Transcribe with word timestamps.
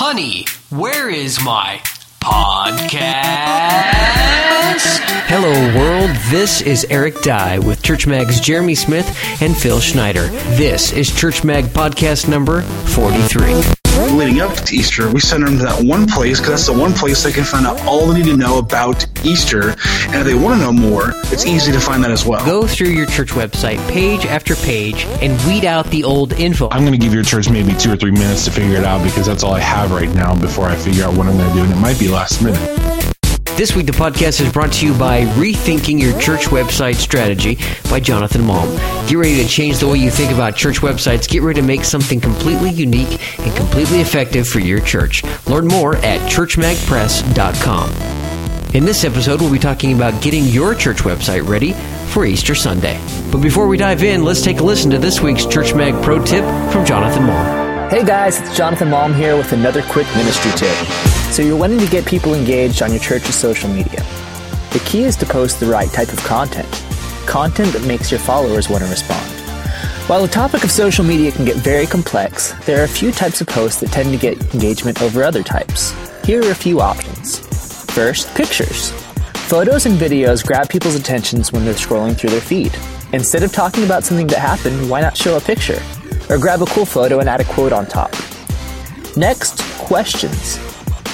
Honey, 0.00 0.46
where 0.70 1.10
is 1.10 1.42
my 1.42 1.80
podcast? 2.20 3.00
Hello, 5.26 5.50
world. 5.76 6.16
This 6.30 6.60
is 6.60 6.86
Eric 6.88 7.20
Dye 7.22 7.58
with 7.58 7.82
Church 7.82 8.06
Mag's 8.06 8.38
Jeremy 8.38 8.76
Smith 8.76 9.08
and 9.42 9.56
Phil 9.56 9.80
Schneider. 9.80 10.28
This 10.54 10.92
is 10.92 11.12
Church 11.12 11.42
Mag 11.42 11.64
podcast 11.64 12.28
number 12.28 12.62
43. 12.62 13.77
Leading 14.16 14.40
up 14.40 14.54
to 14.54 14.74
Easter, 14.74 15.10
we 15.10 15.20
send 15.20 15.46
them 15.46 15.58
to 15.58 15.64
that 15.64 15.82
one 15.82 16.06
place 16.06 16.40
because 16.40 16.50
that's 16.50 16.66
the 16.66 16.72
one 16.72 16.92
place 16.92 17.22
they 17.22 17.32
can 17.32 17.44
find 17.44 17.66
out 17.66 17.80
all 17.86 18.06
they 18.06 18.22
need 18.22 18.30
to 18.30 18.36
know 18.36 18.58
about 18.58 19.04
Easter. 19.24 19.70
And 19.70 20.14
if 20.14 20.24
they 20.24 20.34
want 20.34 20.60
to 20.60 20.64
know 20.64 20.72
more, 20.72 21.12
it's 21.32 21.46
easy 21.46 21.72
to 21.72 21.80
find 21.80 22.02
that 22.04 22.10
as 22.10 22.24
well. 22.24 22.44
Go 22.44 22.66
through 22.66 22.88
your 22.88 23.06
church 23.06 23.30
website 23.30 23.78
page 23.88 24.26
after 24.26 24.56
page 24.56 25.04
and 25.22 25.40
weed 25.46 25.64
out 25.64 25.86
the 25.86 26.04
old 26.04 26.32
info. 26.34 26.68
I'm 26.70 26.82
going 26.82 26.92
to 26.92 26.98
give 26.98 27.14
your 27.14 27.24
church 27.24 27.50
maybe 27.50 27.74
two 27.74 27.92
or 27.92 27.96
three 27.96 28.12
minutes 28.12 28.44
to 28.46 28.50
figure 28.50 28.76
it 28.76 28.84
out 28.84 29.02
because 29.02 29.26
that's 29.26 29.42
all 29.42 29.52
I 29.52 29.60
have 29.60 29.90
right 29.90 30.12
now 30.14 30.38
before 30.38 30.66
I 30.66 30.76
figure 30.76 31.04
out 31.04 31.14
what 31.14 31.26
I'm 31.26 31.36
going 31.36 31.48
to 31.48 31.54
do. 31.54 31.64
And 31.64 31.72
it 31.72 31.76
might 31.76 31.98
be 31.98 32.08
last 32.08 32.42
minute. 32.42 33.17
This 33.58 33.74
week, 33.74 33.86
the 33.86 33.92
podcast 33.92 34.40
is 34.40 34.52
brought 34.52 34.72
to 34.74 34.86
you 34.86 34.96
by 34.96 35.22
Rethinking 35.22 36.00
Your 36.00 36.16
Church 36.20 36.42
Website 36.42 36.94
Strategy 36.94 37.58
by 37.90 37.98
Jonathan 37.98 38.42
Malm. 38.42 38.78
Get 39.08 39.16
ready 39.16 39.42
to 39.42 39.48
change 39.48 39.78
the 39.78 39.88
way 39.88 39.98
you 39.98 40.12
think 40.12 40.30
about 40.30 40.54
church 40.54 40.76
websites. 40.76 41.28
Get 41.28 41.42
ready 41.42 41.60
to 41.60 41.66
make 41.66 41.82
something 41.82 42.20
completely 42.20 42.70
unique 42.70 43.18
and 43.40 43.56
completely 43.56 44.00
effective 44.00 44.46
for 44.46 44.60
your 44.60 44.78
church. 44.78 45.24
Learn 45.48 45.66
more 45.66 45.96
at 45.96 46.20
churchmagpress.com. 46.30 48.76
In 48.76 48.84
this 48.84 49.02
episode, 49.02 49.40
we'll 49.40 49.50
be 49.50 49.58
talking 49.58 49.92
about 49.92 50.22
getting 50.22 50.44
your 50.44 50.76
church 50.76 50.98
website 50.98 51.44
ready 51.44 51.72
for 52.12 52.24
Easter 52.24 52.54
Sunday. 52.54 53.00
But 53.32 53.38
before 53.38 53.66
we 53.66 53.76
dive 53.76 54.04
in, 54.04 54.22
let's 54.22 54.40
take 54.40 54.60
a 54.60 54.62
listen 54.62 54.88
to 54.92 54.98
this 54.98 55.20
week's 55.20 55.46
Church 55.46 55.74
Mag 55.74 56.00
Pro 56.04 56.24
Tip 56.24 56.44
from 56.70 56.86
Jonathan 56.86 57.24
Malm. 57.24 57.90
Hey 57.90 58.04
guys, 58.04 58.40
it's 58.40 58.56
Jonathan 58.56 58.86
Malm 58.86 59.16
here 59.16 59.36
with 59.36 59.52
another 59.52 59.82
quick 59.82 60.06
ministry 60.14 60.52
tip. 60.52 61.17
So 61.30 61.42
you're 61.42 61.56
wanting 61.56 61.78
to 61.78 61.86
get 61.86 62.06
people 62.06 62.34
engaged 62.34 62.82
on 62.82 62.90
your 62.90 63.00
church's 63.00 63.34
social 63.34 63.70
media. 63.70 64.02
The 64.72 64.82
key 64.84 65.04
is 65.04 65.14
to 65.16 65.26
post 65.26 65.60
the 65.60 65.66
right 65.66 65.88
type 65.90 66.12
of 66.12 66.18
content. 66.24 66.68
Content 67.26 67.72
that 67.74 67.86
makes 67.86 68.10
your 68.10 68.20
followers 68.20 68.68
want 68.68 68.82
to 68.82 68.90
respond. 68.90 69.30
While 70.08 70.22
the 70.22 70.28
topic 70.28 70.64
of 70.64 70.70
social 70.70 71.04
media 71.04 71.30
can 71.30 71.44
get 71.44 71.56
very 71.56 71.86
complex, 71.86 72.52
there 72.64 72.80
are 72.80 72.84
a 72.84 72.88
few 72.88 73.12
types 73.12 73.40
of 73.42 73.46
posts 73.46 73.80
that 73.80 73.92
tend 73.92 74.10
to 74.10 74.16
get 74.16 74.54
engagement 74.54 75.02
over 75.02 75.22
other 75.22 75.42
types. 75.42 75.94
Here 76.24 76.42
are 76.42 76.50
a 76.50 76.54
few 76.54 76.80
options. 76.80 77.40
First, 77.92 78.34
pictures. 78.34 78.90
Photos 79.48 79.86
and 79.86 79.98
videos 79.98 80.44
grab 80.44 80.68
people's 80.68 80.94
attentions 80.94 81.52
when 81.52 81.64
they're 81.64 81.74
scrolling 81.74 82.16
through 82.16 82.30
their 82.30 82.40
feed. 82.40 82.76
Instead 83.12 83.42
of 83.42 83.52
talking 83.52 83.84
about 83.84 84.02
something 84.02 84.26
that 84.28 84.38
happened, 84.38 84.90
why 84.90 85.00
not 85.00 85.16
show 85.16 85.36
a 85.36 85.40
picture? 85.40 85.80
Or 86.30 86.38
grab 86.38 86.62
a 86.62 86.66
cool 86.66 86.86
photo 86.86 87.20
and 87.20 87.28
add 87.28 87.40
a 87.40 87.44
quote 87.44 87.72
on 87.72 87.86
top. 87.86 88.14
Next, 89.16 89.62
questions. 89.78 90.58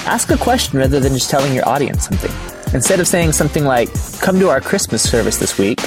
Ask 0.05 0.29
a 0.29 0.37
question 0.37 0.77
rather 0.77 0.99
than 0.99 1.13
just 1.13 1.31
telling 1.31 1.55
your 1.55 1.67
audience 1.67 2.05
something. 2.05 2.31
Instead 2.75 2.99
of 2.99 3.07
saying 3.07 3.31
something 3.31 3.65
like, 3.65 3.89
come 4.21 4.37
to 4.37 4.49
our 4.49 4.61
Christmas 4.61 5.01
service 5.01 5.37
this 5.37 5.57
week, 5.57 5.81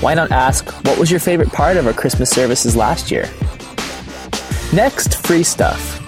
why 0.00 0.14
not 0.14 0.30
ask, 0.30 0.70
what 0.86 0.98
was 0.98 1.10
your 1.10 1.18
favorite 1.18 1.48
part 1.48 1.76
of 1.76 1.84
our 1.84 1.92
Christmas 1.92 2.30
services 2.30 2.76
last 2.76 3.10
year? 3.10 3.28
Next, 4.72 5.16
free 5.26 5.42
stuff. 5.42 6.00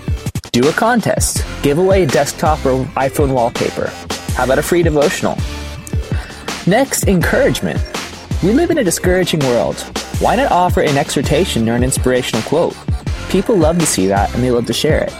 Do 0.53 0.69
a 0.69 0.73
contest. 0.73 1.45
Give 1.63 1.79
away 1.79 2.05
a 2.05 2.07
desktop 2.07 2.65
or 2.65 2.85
iPhone 2.95 3.35
wallpaper. 3.35 3.89
How 4.35 4.45
about 4.45 4.61
a 4.61 4.63
free 4.63 4.85
devotional? 4.85 5.37
Next, 6.69 7.09
encouragement. 7.09 7.81
We 8.41 8.53
live 8.53 8.71
in 8.71 8.79
a 8.79 8.85
discouraging 8.85 9.41
world. 9.41 9.81
Why 10.21 10.37
not 10.37 10.53
offer 10.53 10.83
an 10.83 10.97
exhortation 10.97 11.69
or 11.69 11.75
an 11.75 11.83
inspirational 11.83 12.43
quote? 12.43 12.77
People 13.31 13.57
love 13.57 13.81
to 13.81 13.87
see 13.87 14.07
that 14.07 14.33
and 14.33 14.45
they 14.45 14.53
love 14.53 14.67
to 14.67 14.73
share 14.73 15.03
it. 15.03 15.13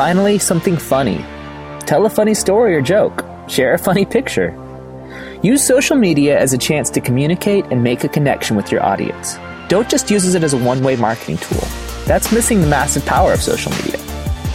Finally, 0.00 0.38
something 0.38 0.78
funny. 0.78 1.22
Tell 1.80 2.06
a 2.06 2.08
funny 2.08 2.32
story 2.32 2.74
or 2.74 2.80
joke. 2.80 3.22
Share 3.48 3.74
a 3.74 3.78
funny 3.78 4.06
picture. 4.06 4.50
Use 5.42 5.62
social 5.62 5.94
media 5.94 6.40
as 6.40 6.54
a 6.54 6.58
chance 6.58 6.88
to 6.88 7.02
communicate 7.02 7.66
and 7.66 7.84
make 7.84 8.02
a 8.02 8.08
connection 8.08 8.56
with 8.56 8.72
your 8.72 8.82
audience. 8.82 9.36
Don't 9.68 9.90
just 9.90 10.10
use 10.10 10.34
it 10.34 10.42
as 10.42 10.54
a 10.54 10.56
one 10.56 10.82
way 10.82 10.96
marketing 10.96 11.36
tool. 11.36 11.68
That's 12.06 12.32
missing 12.32 12.62
the 12.62 12.66
massive 12.66 13.04
power 13.04 13.34
of 13.34 13.42
social 13.42 13.72
media. 13.72 13.98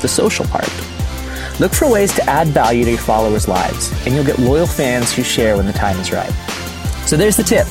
The 0.01 0.07
social 0.07 0.47
part. 0.47 0.67
Look 1.59 1.73
for 1.75 1.87
ways 1.91 2.11
to 2.15 2.27
add 2.27 2.47
value 2.47 2.83
to 2.83 2.89
your 2.89 2.99
followers' 2.99 3.47
lives, 3.47 3.91
and 4.07 4.15
you'll 4.15 4.25
get 4.25 4.39
loyal 4.39 4.65
fans 4.65 5.13
who 5.13 5.21
share 5.21 5.57
when 5.57 5.67
the 5.67 5.73
time 5.73 5.99
is 5.99 6.11
right. 6.11 6.33
So 7.05 7.17
there's 7.17 7.37
the 7.37 7.43
tip. 7.43 7.67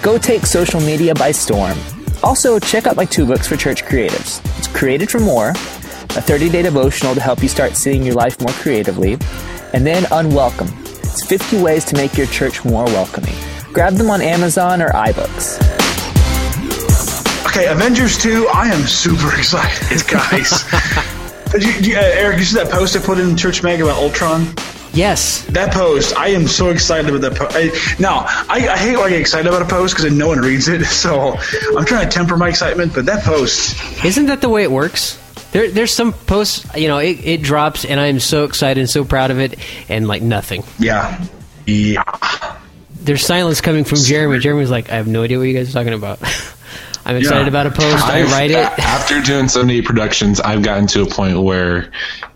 Go 0.00 0.16
take 0.16 0.46
social 0.46 0.80
media 0.80 1.14
by 1.14 1.32
storm. 1.32 1.76
Also, 2.22 2.58
check 2.58 2.86
out 2.86 2.96
my 2.96 3.04
two 3.04 3.26
books 3.26 3.46
for 3.46 3.56
church 3.56 3.84
creatives. 3.84 4.40
It's 4.56 4.68
Created 4.68 5.10
for 5.10 5.18
More, 5.18 5.52
a 6.16 6.20
30 6.20 6.48
day 6.50 6.62
devotional 6.62 7.14
to 7.14 7.20
help 7.20 7.42
you 7.42 7.48
start 7.48 7.76
seeing 7.76 8.02
your 8.02 8.14
life 8.14 8.40
more 8.40 8.52
creatively, 8.54 9.14
and 9.72 9.86
then 9.86 10.04
Unwelcome. 10.12 10.68
It's 11.02 11.26
50 11.26 11.60
ways 11.62 11.84
to 11.86 11.96
make 11.96 12.16
your 12.16 12.26
church 12.28 12.64
more 12.64 12.84
welcoming. 12.86 13.34
Grab 13.72 13.94
them 13.94 14.10
on 14.10 14.20
Amazon 14.20 14.82
or 14.82 14.90
iBooks. 14.90 15.58
Okay, 17.46 17.66
Avengers 17.66 18.16
2, 18.18 18.48
I 18.54 18.68
am 18.68 18.86
super 18.86 19.34
excited, 19.38 20.06
guys. 20.08 20.64
Did 21.52 21.64
you, 21.64 21.72
did 21.72 21.86
you- 21.86 21.96
uh, 21.96 22.00
Eric, 22.00 22.38
you 22.38 22.44
see 22.44 22.56
that 22.58 22.70
post 22.70 22.96
I 22.96 23.00
put 23.00 23.18
in 23.18 23.36
Church 23.36 23.64
Mag 23.64 23.80
about 23.80 23.96
Ultron? 24.00 24.54
Yes. 24.92 25.44
That 25.46 25.72
post, 25.72 26.16
I 26.16 26.28
am 26.28 26.46
so 26.46 26.70
excited 26.70 27.12
about 27.12 27.22
that 27.22 27.34
post. 27.36 27.98
Now, 28.00 28.20
I, 28.48 28.68
I 28.68 28.76
hate 28.76 28.96
when 28.96 29.06
I 29.06 29.10
get 29.10 29.20
excited 29.20 29.48
about 29.48 29.62
a 29.62 29.64
post 29.64 29.96
because 29.96 30.12
no 30.12 30.28
one 30.28 30.38
reads 30.38 30.68
it, 30.68 30.84
so 31.04 31.36
I'm 31.76 31.84
trying 31.84 32.08
to 32.08 32.10
temper 32.12 32.36
my 32.36 32.48
excitement, 32.48 32.94
but 32.94 33.04
that 33.06 33.24
post, 33.24 33.76
Isn't 34.04 34.26
that 34.26 34.40
the 34.42 34.48
way 34.48 34.62
it 34.62 34.70
works? 34.70 35.18
There, 35.52 35.70
there's 35.70 35.92
some 35.94 36.12
posts, 36.12 36.64
you 36.76 36.86
know, 36.88 36.98
it, 36.98 37.24
it 37.26 37.42
drops, 37.42 37.84
and 37.84 37.98
I'm 37.98 38.20
so 38.20 38.44
excited 38.44 38.80
and 38.80 38.88
so 38.88 39.04
proud 39.04 39.30
of 39.30 39.38
it, 39.40 39.58
and 39.88 40.06
like 40.06 40.22
nothing. 40.22 40.62
yeah. 40.78 41.24
Yeah. 41.66 42.02
There's 43.02 43.24
silence 43.24 43.60
coming 43.60 43.84
from 43.84 43.98
Jeremy. 43.98 44.38
Jeremy's 44.40 44.70
like, 44.70 44.90
I 44.90 44.96
have 44.96 45.06
no 45.08 45.22
idea 45.22 45.38
what 45.38 45.44
you 45.44 45.54
guys 45.54 45.70
are 45.70 45.72
talking 45.72 45.94
about. 45.94 46.18
I'm 47.04 47.16
excited 47.16 47.42
Yeah. 47.42 47.48
about 47.48 47.66
a 47.66 47.70
post. 47.70 48.04
I 48.04 48.20
I've- 48.20 48.30
write 48.32 48.50
it. 48.50 48.56
After 48.78 49.20
doing 49.22 49.48
78 49.48 49.84
productions, 49.84 50.40
I've 50.40 50.62
gotten 50.62 50.86
to 50.88 51.02
a 51.02 51.06
point 51.06 51.40
where 51.40 51.90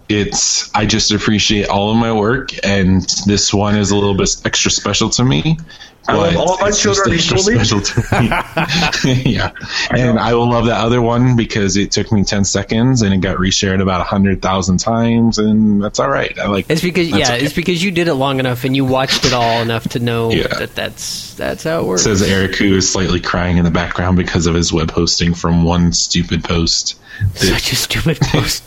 it's 0.08 0.74
I 0.74 0.86
just 0.86 1.10
appreciate 1.12 1.68
all 1.68 1.90
of 1.90 1.96
my 1.96 2.12
work, 2.12 2.50
and 2.64 3.02
this 3.26 3.52
one 3.52 3.76
is 3.76 3.90
a 3.90 3.94
little 3.96 4.14
bit 4.14 4.30
extra 4.44 4.70
special 4.70 5.10
to 5.10 5.24
me. 5.24 5.58
I 6.06 6.14
love 6.16 6.34
but 6.34 6.36
all 6.40 6.58
my 6.60 6.68
it's 6.68 6.82
just 6.82 7.04
children 7.04 7.14
extra 7.16 7.38
equally. 7.38 7.54
special 7.64 7.80
to 7.80 9.04
me. 9.24 9.32
yeah, 9.32 9.52
and 9.90 10.18
I 10.18 10.34
will 10.34 10.50
love 10.50 10.66
that 10.66 10.78
other 10.84 11.00
one 11.00 11.34
because 11.36 11.76
it 11.78 11.92
took 11.92 12.12
me 12.12 12.24
10 12.24 12.44
seconds 12.44 13.00
and 13.02 13.14
it 13.14 13.18
got 13.22 13.38
reshared 13.38 13.80
about 13.80 13.98
100,000 14.00 14.78
times, 14.78 15.38
and 15.38 15.82
that's 15.82 15.98
all 15.98 16.10
right. 16.10 16.38
I 16.38 16.46
like 16.48 16.66
It's 16.68 16.82
because 16.82 17.08
yeah, 17.08 17.32
okay. 17.34 17.44
it's 17.44 17.54
because 17.54 17.82
you 17.82 17.90
did 17.90 18.08
it 18.08 18.14
long 18.14 18.38
enough 18.38 18.64
and 18.64 18.76
you 18.76 18.84
watched 18.84 19.24
it 19.24 19.32
all 19.32 19.62
enough 19.62 19.88
to 19.90 19.98
know 19.98 20.30
Yeah. 20.30 20.48
that 20.48 20.74
that's 20.74 21.34
that's 21.34 21.64
how 21.64 21.80
it 21.80 21.86
works. 21.86 22.02
says 22.02 22.22
Eric, 22.22 22.54
who 22.56 22.76
is 22.76 22.90
slightly 22.92 23.20
crying 23.20 23.56
in 23.56 23.64
the 23.64 23.70
background 23.70 24.16
because 24.16 24.46
of 24.46 24.54
his 24.54 24.72
web 24.72 24.90
hosting 24.90 25.32
from 25.34 25.64
one 25.64 25.92
stupid 25.92 26.44
post. 26.44 27.00
Such 27.34 27.72
a 27.72 27.76
stupid 27.76 28.18
post. 28.22 28.62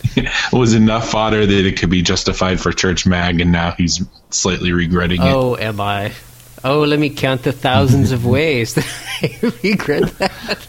was 0.54 0.74
enough 0.74 1.10
fodder 1.12 1.46
that 1.46 1.66
it 1.66 1.78
could 1.78 1.90
be 1.90 2.02
justified 2.02 2.60
for 2.60 2.72
Church 2.72 3.06
Mag, 3.06 3.42
and 3.42 3.52
now 3.52 3.72
he's 3.78 4.02
slightly 4.30 4.72
regretting 4.72 5.22
it. 5.22 5.26
oh, 5.28 5.56
am 5.58 5.80
I? 5.82 6.14
Oh, 6.70 6.82
let 6.84 7.00
me 7.00 7.10
count 7.10 7.44
the 7.44 7.52
thousands 7.52 8.12
of 8.12 8.26
ways 8.26 8.74
that 8.76 8.86
I 9.22 9.54
regret 9.64 10.04
that. 10.20 10.68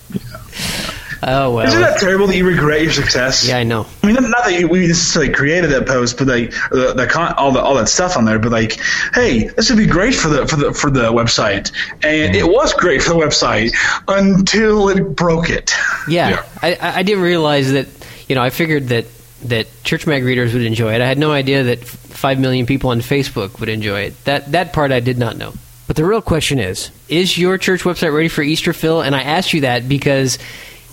Oh 1.20 1.52
well. 1.54 1.66
Isn't 1.66 1.80
that 1.80 1.98
terrible 1.98 2.28
that 2.28 2.36
you 2.36 2.46
regret 2.46 2.80
your 2.80 2.92
success? 2.92 3.44
yeah, 3.46 3.58
I 3.58 3.64
know. 3.64 3.86
I 4.04 4.06
mean, 4.06 4.14
not 4.14 4.44
that 4.44 4.60
you- 4.60 4.68
we 4.68 4.86
necessarily 4.86 5.32
created 5.32 5.70
that 5.70 5.84
post, 5.86 6.16
but 6.16 6.28
like 6.28 6.50
the, 6.70 6.94
the 6.96 7.08
con- 7.08 7.34
all 7.36 7.50
the 7.50 7.60
all 7.60 7.74
that 7.74 7.88
stuff 7.88 8.16
on 8.16 8.24
there. 8.24 8.38
But 8.38 8.52
like, 8.52 8.78
hey, 9.14 9.48
this 9.48 9.68
would 9.68 9.78
be 9.78 9.86
great 9.86 10.14
for 10.14 10.28
the 10.28 10.46
for 10.46 10.54
the 10.56 10.72
for 10.72 10.90
the 10.90 11.10
website, 11.12 11.72
and 12.04 12.36
it 12.36 12.46
was 12.46 12.72
great 12.74 13.02
for 13.02 13.10
the 13.10 13.16
website 13.18 13.72
until 14.06 14.88
it 14.90 15.16
broke 15.16 15.50
it. 15.50 15.72
Yeah, 16.08 16.30
Yeah. 16.30 16.44
I, 16.62 16.98
I 17.00 17.02
didn't 17.02 17.24
realize 17.24 17.72
that. 17.72 17.88
You 18.28 18.34
know, 18.36 18.42
I 18.42 18.50
figured 18.50 18.88
that 18.88 19.06
that 19.44 19.66
church 19.84 20.06
mag 20.06 20.22
readers 20.22 20.52
would 20.52 20.62
enjoy 20.62 20.94
it. 20.94 21.00
I 21.00 21.06
had 21.06 21.18
no 21.18 21.32
idea 21.32 21.64
that 21.64 21.84
five 21.84 22.38
million 22.38 22.66
people 22.66 22.90
on 22.90 23.00
Facebook 23.00 23.58
would 23.58 23.68
enjoy 23.70 24.02
it. 24.02 24.24
That 24.24 24.52
that 24.52 24.72
part 24.72 24.92
I 24.92 25.00
did 25.00 25.18
not 25.18 25.36
know. 25.36 25.52
But 25.88 25.96
the 25.96 26.04
real 26.04 26.22
question 26.22 26.60
is: 26.60 26.92
Is 27.08 27.36
your 27.36 27.58
church 27.58 27.82
website 27.82 28.14
ready 28.14 28.28
for 28.28 28.42
Easter, 28.42 28.72
Phil? 28.72 29.00
And 29.00 29.16
I 29.16 29.22
asked 29.22 29.52
you 29.52 29.62
that 29.62 29.88
because. 29.88 30.38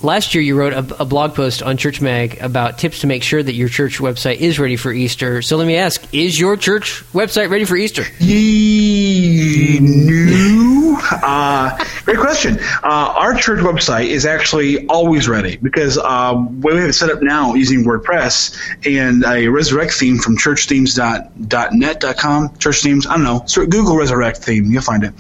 Last 0.06 0.36
year, 0.36 0.44
you 0.44 0.56
wrote 0.56 0.74
a, 0.74 1.02
a 1.02 1.06
blog 1.06 1.34
post 1.34 1.64
on 1.64 1.78
Church 1.78 2.00
Mag 2.00 2.40
about 2.40 2.78
tips 2.78 3.00
to 3.00 3.08
make 3.08 3.24
sure 3.24 3.42
that 3.42 3.56
your 3.56 3.70
church 3.70 3.98
website 3.98 4.38
is 4.38 4.60
ready 4.60 4.76
for 4.76 4.94
Easter. 4.94 5.42
So 5.42 5.58
let 5.58 5.66
me 5.66 5.78
ask: 5.78 6.08
Is 6.14 6.40
your 6.40 6.58
church 6.58 7.04
website 7.12 7.50
ready 7.50 7.66
for 7.66 7.76
Easter? 7.76 8.04
Ye. 8.20 9.80
Uh, 11.12 11.78
great 12.04 12.20
question. 12.20 12.60
Uh, 12.84 13.14
our 13.18 13.34
church 13.36 13.60
website 13.60 14.08
is 14.08 14.26
actually 14.26 14.88
always 14.88 15.28
ready 15.28 15.58
because 15.58 15.98
um, 15.98 16.62
we 16.62 16.74
have 16.76 16.90
it 16.90 16.94
set 16.94 17.10
up 17.10 17.22
now 17.22 17.54
using 17.54 17.84
WordPress 17.84 18.58
and 18.86 19.26
a 19.26 19.48
resurrect 19.48 19.94
theme 19.94 20.18
from 20.18 20.38
churchthemes.net.com. 20.38 22.58
Church 22.58 22.82
themes, 22.82 23.08
I 23.08 23.16
don't 23.16 23.24
know. 23.24 23.44
So 23.46 23.66
Google 23.66 23.98
resurrect 23.98 24.38
theme, 24.38 24.72
you'll 24.72 24.82
find 24.82 25.04
it. 25.04 25.14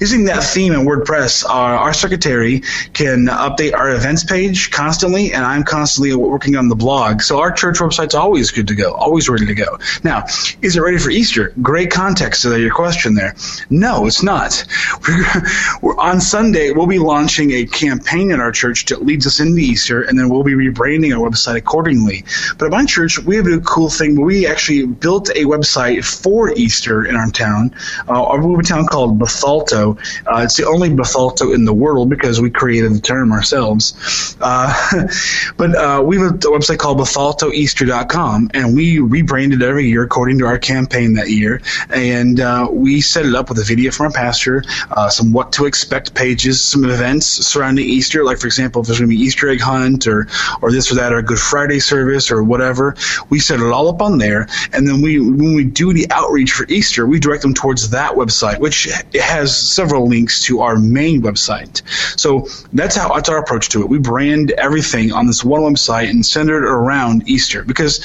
Using 0.00 0.24
that 0.24 0.42
theme 0.42 0.72
in 0.72 0.86
WordPress, 0.86 1.46
our, 1.48 1.76
our 1.76 1.92
secretary 1.92 2.62
can 2.92 3.26
update 3.26 3.74
our 3.74 3.90
events 3.90 4.24
page 4.28 4.70
constantly, 4.70 5.32
and 5.32 5.44
I'm 5.44 5.64
constantly 5.64 6.14
working 6.14 6.56
on 6.56 6.68
the 6.68 6.76
blog. 6.76 7.22
So 7.22 7.40
our 7.40 7.50
church 7.50 7.78
website's 7.78 8.14
always 8.14 8.50
good 8.50 8.68
to 8.68 8.74
go, 8.74 8.92
always 8.92 9.28
ready 9.28 9.46
to 9.46 9.54
go. 9.54 9.78
Now, 10.04 10.24
is 10.62 10.76
it 10.76 10.80
ready 10.80 10.98
for 10.98 11.10
Easter? 11.10 11.52
Great 11.62 11.90
context 11.90 12.42
to 12.42 12.60
your 12.60 12.74
question 12.74 13.14
there. 13.14 13.34
No, 13.70 14.06
it's 14.06 14.22
not. 14.22 14.64
We're, 15.08 15.42
we're, 15.82 15.98
on 15.98 16.20
Sunday, 16.20 16.72
we'll 16.72 16.86
be 16.86 16.98
launching 16.98 17.52
a 17.52 17.66
campaign 17.66 18.30
in 18.30 18.40
our 18.40 18.52
church 18.52 18.86
that 18.86 19.04
leads 19.04 19.26
us 19.26 19.40
into 19.40 19.58
Easter, 19.58 20.02
and 20.02 20.18
then 20.18 20.28
we'll 20.28 20.44
be 20.44 20.52
rebranding 20.52 21.16
our 21.16 21.28
website 21.28 21.56
accordingly. 21.56 22.24
But 22.58 22.66
at 22.66 22.72
my 22.72 22.84
church, 22.84 23.18
we 23.18 23.36
have 23.36 23.46
a 23.46 23.60
cool 23.60 23.88
thing 23.88 24.20
we 24.20 24.46
actually 24.46 24.86
built 24.86 25.30
a 25.30 25.44
website 25.44 26.04
for 26.04 26.52
Easter 26.52 27.04
in 27.04 27.16
our 27.16 27.30
town. 27.30 27.74
Uh, 28.08 28.22
our 28.24 28.62
town 28.62 28.86
called 28.86 29.18
Bethalto. 29.18 29.98
Uh, 30.26 30.42
it's 30.42 30.56
the 30.56 30.66
only 30.66 30.90
Bethalto 30.90 31.54
in 31.54 31.64
the 31.64 31.72
world 31.72 32.10
because 32.10 32.40
we 32.40 32.50
created 32.50 32.92
the 32.92 33.00
term 33.00 33.32
ourselves. 33.32 33.94
Uh, 34.40 35.06
but 35.56 35.74
uh, 35.74 36.02
we 36.04 36.18
have 36.18 36.32
a 36.32 36.38
website 36.38 36.78
called 36.78 36.98
BethaltoEaster.com, 36.98 38.50
and 38.54 38.74
we 38.74 38.98
rebranded 38.98 39.62
every 39.62 39.88
year 39.88 40.02
according 40.02 40.38
to 40.38 40.46
our 40.46 40.58
campaign 40.58 41.14
that 41.14 41.30
year. 41.30 41.60
And 41.90 42.40
uh, 42.40 42.68
we 42.70 43.00
set 43.00 43.26
it 43.26 43.34
up 43.34 43.48
with 43.48 43.58
a 43.58 43.64
video 43.64 43.90
from 43.90 44.06
our 44.06 44.12
pastor, 44.12 44.64
uh, 44.90 45.08
some 45.08 45.32
what 45.32 45.52
to 45.52 45.66
expect 45.66 46.14
pages, 46.14 46.62
some 46.62 46.84
events 46.84 47.26
surrounding 47.26 47.86
Easter, 47.86 48.24
like 48.24 48.38
for 48.38 48.46
example, 48.46 48.82
if 48.82 48.86
there's 48.86 48.98
going 48.98 49.10
to 49.10 49.16
be 49.16 49.22
Easter 49.22 49.48
egg 49.48 49.60
hunt 49.60 50.06
or 50.06 50.28
or 50.62 50.70
this 50.70 50.90
or 50.90 50.96
that, 50.96 51.12
or 51.12 51.18
a 51.18 51.22
Good 51.22 51.38
Friday 51.38 51.80
service 51.80 52.30
or 52.30 52.42
whatever. 52.42 52.96
We 53.30 53.40
set 53.40 53.60
it 53.60 53.70
all 53.70 53.88
up 53.88 54.00
on 54.02 54.18
there, 54.18 54.48
and 54.72 54.86
then 54.86 55.02
we 55.02 55.18
when 55.20 55.54
we 55.54 55.64
do 55.64 55.92
the 55.92 56.06
outreach 56.10 56.52
for 56.52 56.66
Easter, 56.68 57.06
we 57.06 57.18
direct 57.18 57.42
them 57.42 57.54
towards 57.54 57.90
that 57.90 58.12
website, 58.12 58.58
which 58.58 58.88
has 59.14 59.56
several 59.56 60.08
links 60.08 60.44
to 60.44 60.60
our 60.60 60.76
main 60.76 61.22
website. 61.22 61.82
So 62.18 62.48
that's 62.72 62.96
how 62.96 63.14
that's 63.14 63.28
our 63.28 63.38
approach 63.38 63.68
to 63.70 63.82
it. 63.82 63.88
We 63.88 63.97
brand 63.98 64.52
everything 64.52 65.12
on 65.12 65.26
this 65.26 65.44
one 65.44 65.62
website 65.62 66.10
and 66.10 66.24
center 66.24 66.56
it 66.56 66.64
around 66.64 67.28
Easter 67.28 67.62
because 67.62 68.04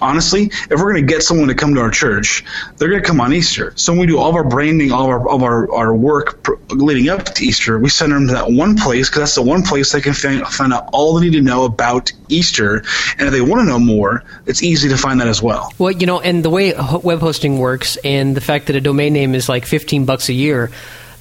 honestly, 0.00 0.44
if 0.44 0.70
we're 0.70 0.92
going 0.92 1.06
to 1.06 1.12
get 1.12 1.22
someone 1.22 1.48
to 1.48 1.54
come 1.54 1.74
to 1.74 1.80
our 1.80 1.90
church, 1.90 2.44
they're 2.76 2.88
going 2.88 3.02
to 3.02 3.06
come 3.06 3.20
on 3.20 3.32
Easter. 3.32 3.72
So 3.76 3.92
when 3.92 4.00
we 4.00 4.06
do 4.06 4.18
all 4.18 4.30
of 4.30 4.34
our 4.34 4.44
branding, 4.44 4.92
all 4.92 5.04
of 5.04 5.10
our, 5.10 5.28
of 5.28 5.42
our, 5.42 5.72
our 5.72 5.94
work 5.94 6.46
leading 6.70 7.08
up 7.08 7.24
to 7.24 7.44
Easter, 7.44 7.78
we 7.78 7.88
send 7.88 8.12
them 8.12 8.26
to 8.28 8.34
that 8.34 8.50
one 8.50 8.76
place 8.76 9.08
because 9.08 9.20
that's 9.20 9.34
the 9.34 9.42
one 9.42 9.62
place 9.62 9.92
they 9.92 10.00
can 10.00 10.14
find, 10.14 10.46
find 10.46 10.72
out 10.72 10.88
all 10.92 11.14
they 11.14 11.26
need 11.26 11.36
to 11.36 11.42
know 11.42 11.64
about 11.64 12.12
Easter. 12.28 12.84
And 13.18 13.28
if 13.28 13.32
they 13.32 13.40
want 13.40 13.60
to 13.60 13.64
know 13.64 13.78
more, 13.78 14.24
it's 14.46 14.62
easy 14.62 14.88
to 14.88 14.96
find 14.96 15.20
that 15.20 15.28
as 15.28 15.42
well. 15.42 15.72
Well, 15.78 15.92
you 15.92 16.06
know, 16.06 16.20
and 16.20 16.44
the 16.44 16.50
way 16.50 16.74
web 17.02 17.20
hosting 17.20 17.58
works 17.58 17.96
and 18.04 18.36
the 18.36 18.40
fact 18.40 18.66
that 18.66 18.76
a 18.76 18.80
domain 18.80 19.12
name 19.12 19.34
is 19.34 19.48
like 19.48 19.66
15 19.66 20.04
bucks 20.04 20.28
a 20.28 20.32
year, 20.34 20.70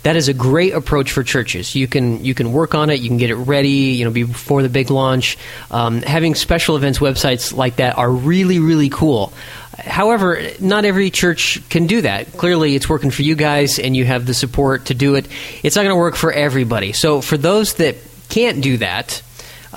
that 0.04 0.16
is 0.16 0.28
a 0.28 0.34
great 0.34 0.74
approach 0.74 1.12
for 1.12 1.24
churches. 1.24 1.76
You 1.76 1.88
can 1.88 2.24
you 2.24 2.34
can 2.34 2.54
work 2.54 2.76
on 2.76 2.90
it. 2.90 3.00
You 3.00 3.10
can 3.10 3.18
get 3.18 3.30
it 3.30 3.36
ready. 3.36 3.96
You 3.98 4.06
know, 4.06 4.12
before 4.12 4.62
the 4.62 4.70
big 4.70 4.90
launch. 4.90 5.38
Um, 5.72 6.02
having 6.02 6.36
special 6.36 6.76
events 6.76 7.00
websites 7.00 7.56
like 7.56 7.78
that 7.78 7.98
are 7.98 8.10
really 8.10 8.60
really 8.60 8.90
cool. 8.90 9.34
However, 9.78 10.42
not 10.60 10.86
every 10.86 11.12
church 11.12 11.62
can 11.70 11.86
do 11.86 12.02
that. 12.02 12.34
Clearly, 12.34 12.76
it's 12.76 12.90
working 12.90 13.12
for 13.12 13.22
you 13.22 13.36
guys, 13.36 13.78
and 13.78 13.96
you 13.96 14.06
have 14.06 14.26
the 14.26 14.34
support 14.34 14.86
to 14.86 14.96
do 14.96 15.16
it. 15.16 15.28
It's 15.62 15.76
not 15.76 15.84
going 15.84 15.94
to 15.94 16.00
work 16.00 16.16
for 16.16 16.32
everybody. 16.32 16.94
So, 16.94 17.22
for 17.22 17.38
those 17.38 17.76
that 17.76 17.96
can't 18.30 18.62
do 18.62 18.78
that, 18.78 19.22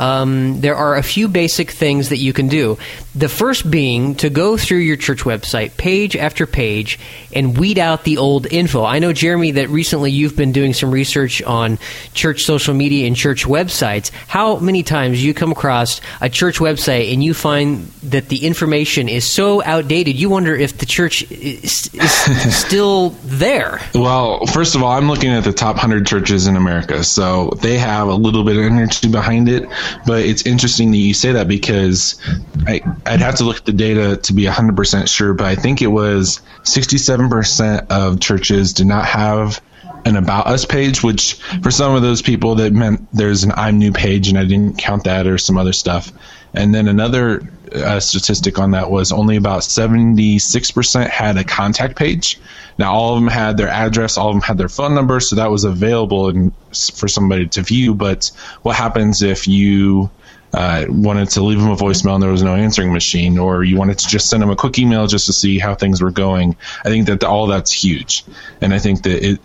um, 0.00 0.62
there 0.62 0.76
are 0.76 0.96
a 0.96 1.02
few 1.02 1.28
basic 1.28 1.70
things 1.70 2.08
that 2.08 2.16
you 2.16 2.32
can 2.32 2.48
do. 2.48 2.78
The 3.14 3.28
first 3.28 3.70
being 3.70 4.14
to 4.16 4.30
go 4.30 4.56
through 4.56 4.78
your 4.78 4.96
church 4.96 5.24
website 5.24 5.76
page 5.76 6.16
after 6.16 6.46
page 6.46 6.98
and 7.34 7.58
weed 7.58 7.78
out 7.78 8.04
the 8.04 8.16
old 8.16 8.50
info. 8.50 8.82
I 8.82 8.98
know, 8.98 9.12
Jeremy, 9.12 9.52
that 9.52 9.68
recently 9.68 10.10
you've 10.10 10.36
been 10.36 10.52
doing 10.52 10.72
some 10.72 10.90
research 10.90 11.42
on 11.42 11.78
church 12.14 12.44
social 12.44 12.72
media 12.72 13.06
and 13.06 13.14
church 13.14 13.44
websites. 13.44 14.10
How 14.26 14.56
many 14.56 14.82
times 14.82 15.22
you 15.22 15.34
come 15.34 15.52
across 15.52 16.00
a 16.22 16.30
church 16.30 16.60
website 16.60 17.12
and 17.12 17.22
you 17.22 17.34
find 17.34 17.84
that 18.04 18.30
the 18.30 18.46
information 18.46 19.06
is 19.06 19.28
so 19.28 19.62
outdated, 19.62 20.16
you 20.16 20.30
wonder 20.30 20.56
if 20.56 20.78
the 20.78 20.86
church 20.86 21.30
is, 21.30 21.90
is 21.92 22.56
still 22.56 23.10
there? 23.24 23.82
Well, 23.94 24.46
first 24.46 24.74
of 24.74 24.82
all, 24.82 24.92
I'm 24.92 25.08
looking 25.08 25.30
at 25.30 25.44
the 25.44 25.52
top 25.52 25.74
100 25.74 26.06
churches 26.06 26.46
in 26.46 26.56
America, 26.56 27.04
so 27.04 27.50
they 27.60 27.76
have 27.76 28.08
a 28.08 28.14
little 28.14 28.44
bit 28.44 28.56
of 28.56 28.64
energy 28.64 29.08
behind 29.08 29.50
it. 29.50 29.68
But 30.06 30.24
it's 30.24 30.46
interesting 30.46 30.90
that 30.92 30.98
you 30.98 31.14
say 31.14 31.32
that 31.32 31.48
because 31.48 32.20
I, 32.66 32.80
I'd 33.06 33.20
have 33.20 33.36
to 33.36 33.44
look 33.44 33.58
at 33.58 33.64
the 33.64 33.72
data 33.72 34.16
to 34.16 34.32
be 34.32 34.44
100% 34.44 35.08
sure, 35.08 35.34
but 35.34 35.46
I 35.46 35.54
think 35.54 35.82
it 35.82 35.88
was 35.88 36.40
67% 36.62 37.88
of 37.88 38.20
churches 38.20 38.72
did 38.72 38.86
not 38.86 39.04
have 39.06 39.60
an 40.04 40.16
about 40.16 40.46
us 40.46 40.64
page, 40.64 41.02
which 41.02 41.34
for 41.62 41.70
some 41.70 41.94
of 41.94 42.02
those 42.02 42.22
people 42.22 42.56
that 42.56 42.72
meant 42.72 43.06
there's 43.12 43.44
an 43.44 43.52
I'm 43.54 43.78
new 43.78 43.92
page 43.92 44.28
and 44.28 44.38
I 44.38 44.44
didn't 44.44 44.78
count 44.78 45.04
that 45.04 45.26
or 45.26 45.38
some 45.38 45.58
other 45.58 45.72
stuff. 45.72 46.12
And 46.54 46.74
then 46.74 46.88
another 46.88 47.42
uh, 47.72 48.00
statistic 48.00 48.58
on 48.58 48.72
that 48.72 48.90
was 48.90 49.12
only 49.12 49.36
about 49.36 49.60
76% 49.60 51.08
had 51.08 51.36
a 51.36 51.44
contact 51.44 51.96
page. 51.96 52.40
Now 52.78 52.92
all 52.92 53.14
of 53.14 53.22
them 53.22 53.30
had 53.30 53.56
their 53.56 53.68
address, 53.68 54.16
all 54.16 54.28
of 54.28 54.34
them 54.34 54.42
had 54.42 54.58
their 54.58 54.68
phone 54.68 54.94
number, 54.94 55.20
so 55.20 55.36
that 55.36 55.50
was 55.50 55.64
available 55.64 56.28
and 56.28 56.52
for 56.94 57.08
somebody 57.08 57.46
to 57.48 57.62
view. 57.62 57.94
But 57.94 58.30
what 58.62 58.76
happens 58.76 59.22
if 59.22 59.46
you 59.46 60.10
uh, 60.52 60.86
wanted 60.88 61.30
to 61.30 61.42
leave 61.42 61.60
them 61.60 61.70
a 61.70 61.76
voicemail 61.76 62.14
and 62.14 62.22
there 62.22 62.30
was 62.30 62.42
no 62.42 62.56
answering 62.56 62.92
machine, 62.92 63.38
or 63.38 63.62
you 63.62 63.76
wanted 63.76 63.98
to 63.98 64.08
just 64.08 64.28
send 64.28 64.42
them 64.42 64.50
a 64.50 64.56
quick 64.56 64.78
email 64.78 65.06
just 65.06 65.26
to 65.26 65.32
see 65.32 65.58
how 65.58 65.74
things 65.74 66.02
were 66.02 66.10
going? 66.10 66.56
I 66.84 66.88
think 66.88 67.06
that 67.06 67.22
all 67.22 67.46
that's 67.46 67.70
huge, 67.72 68.24
and 68.60 68.74
I 68.74 68.78
think 68.78 69.02
that 69.02 69.24
it, 69.24 69.40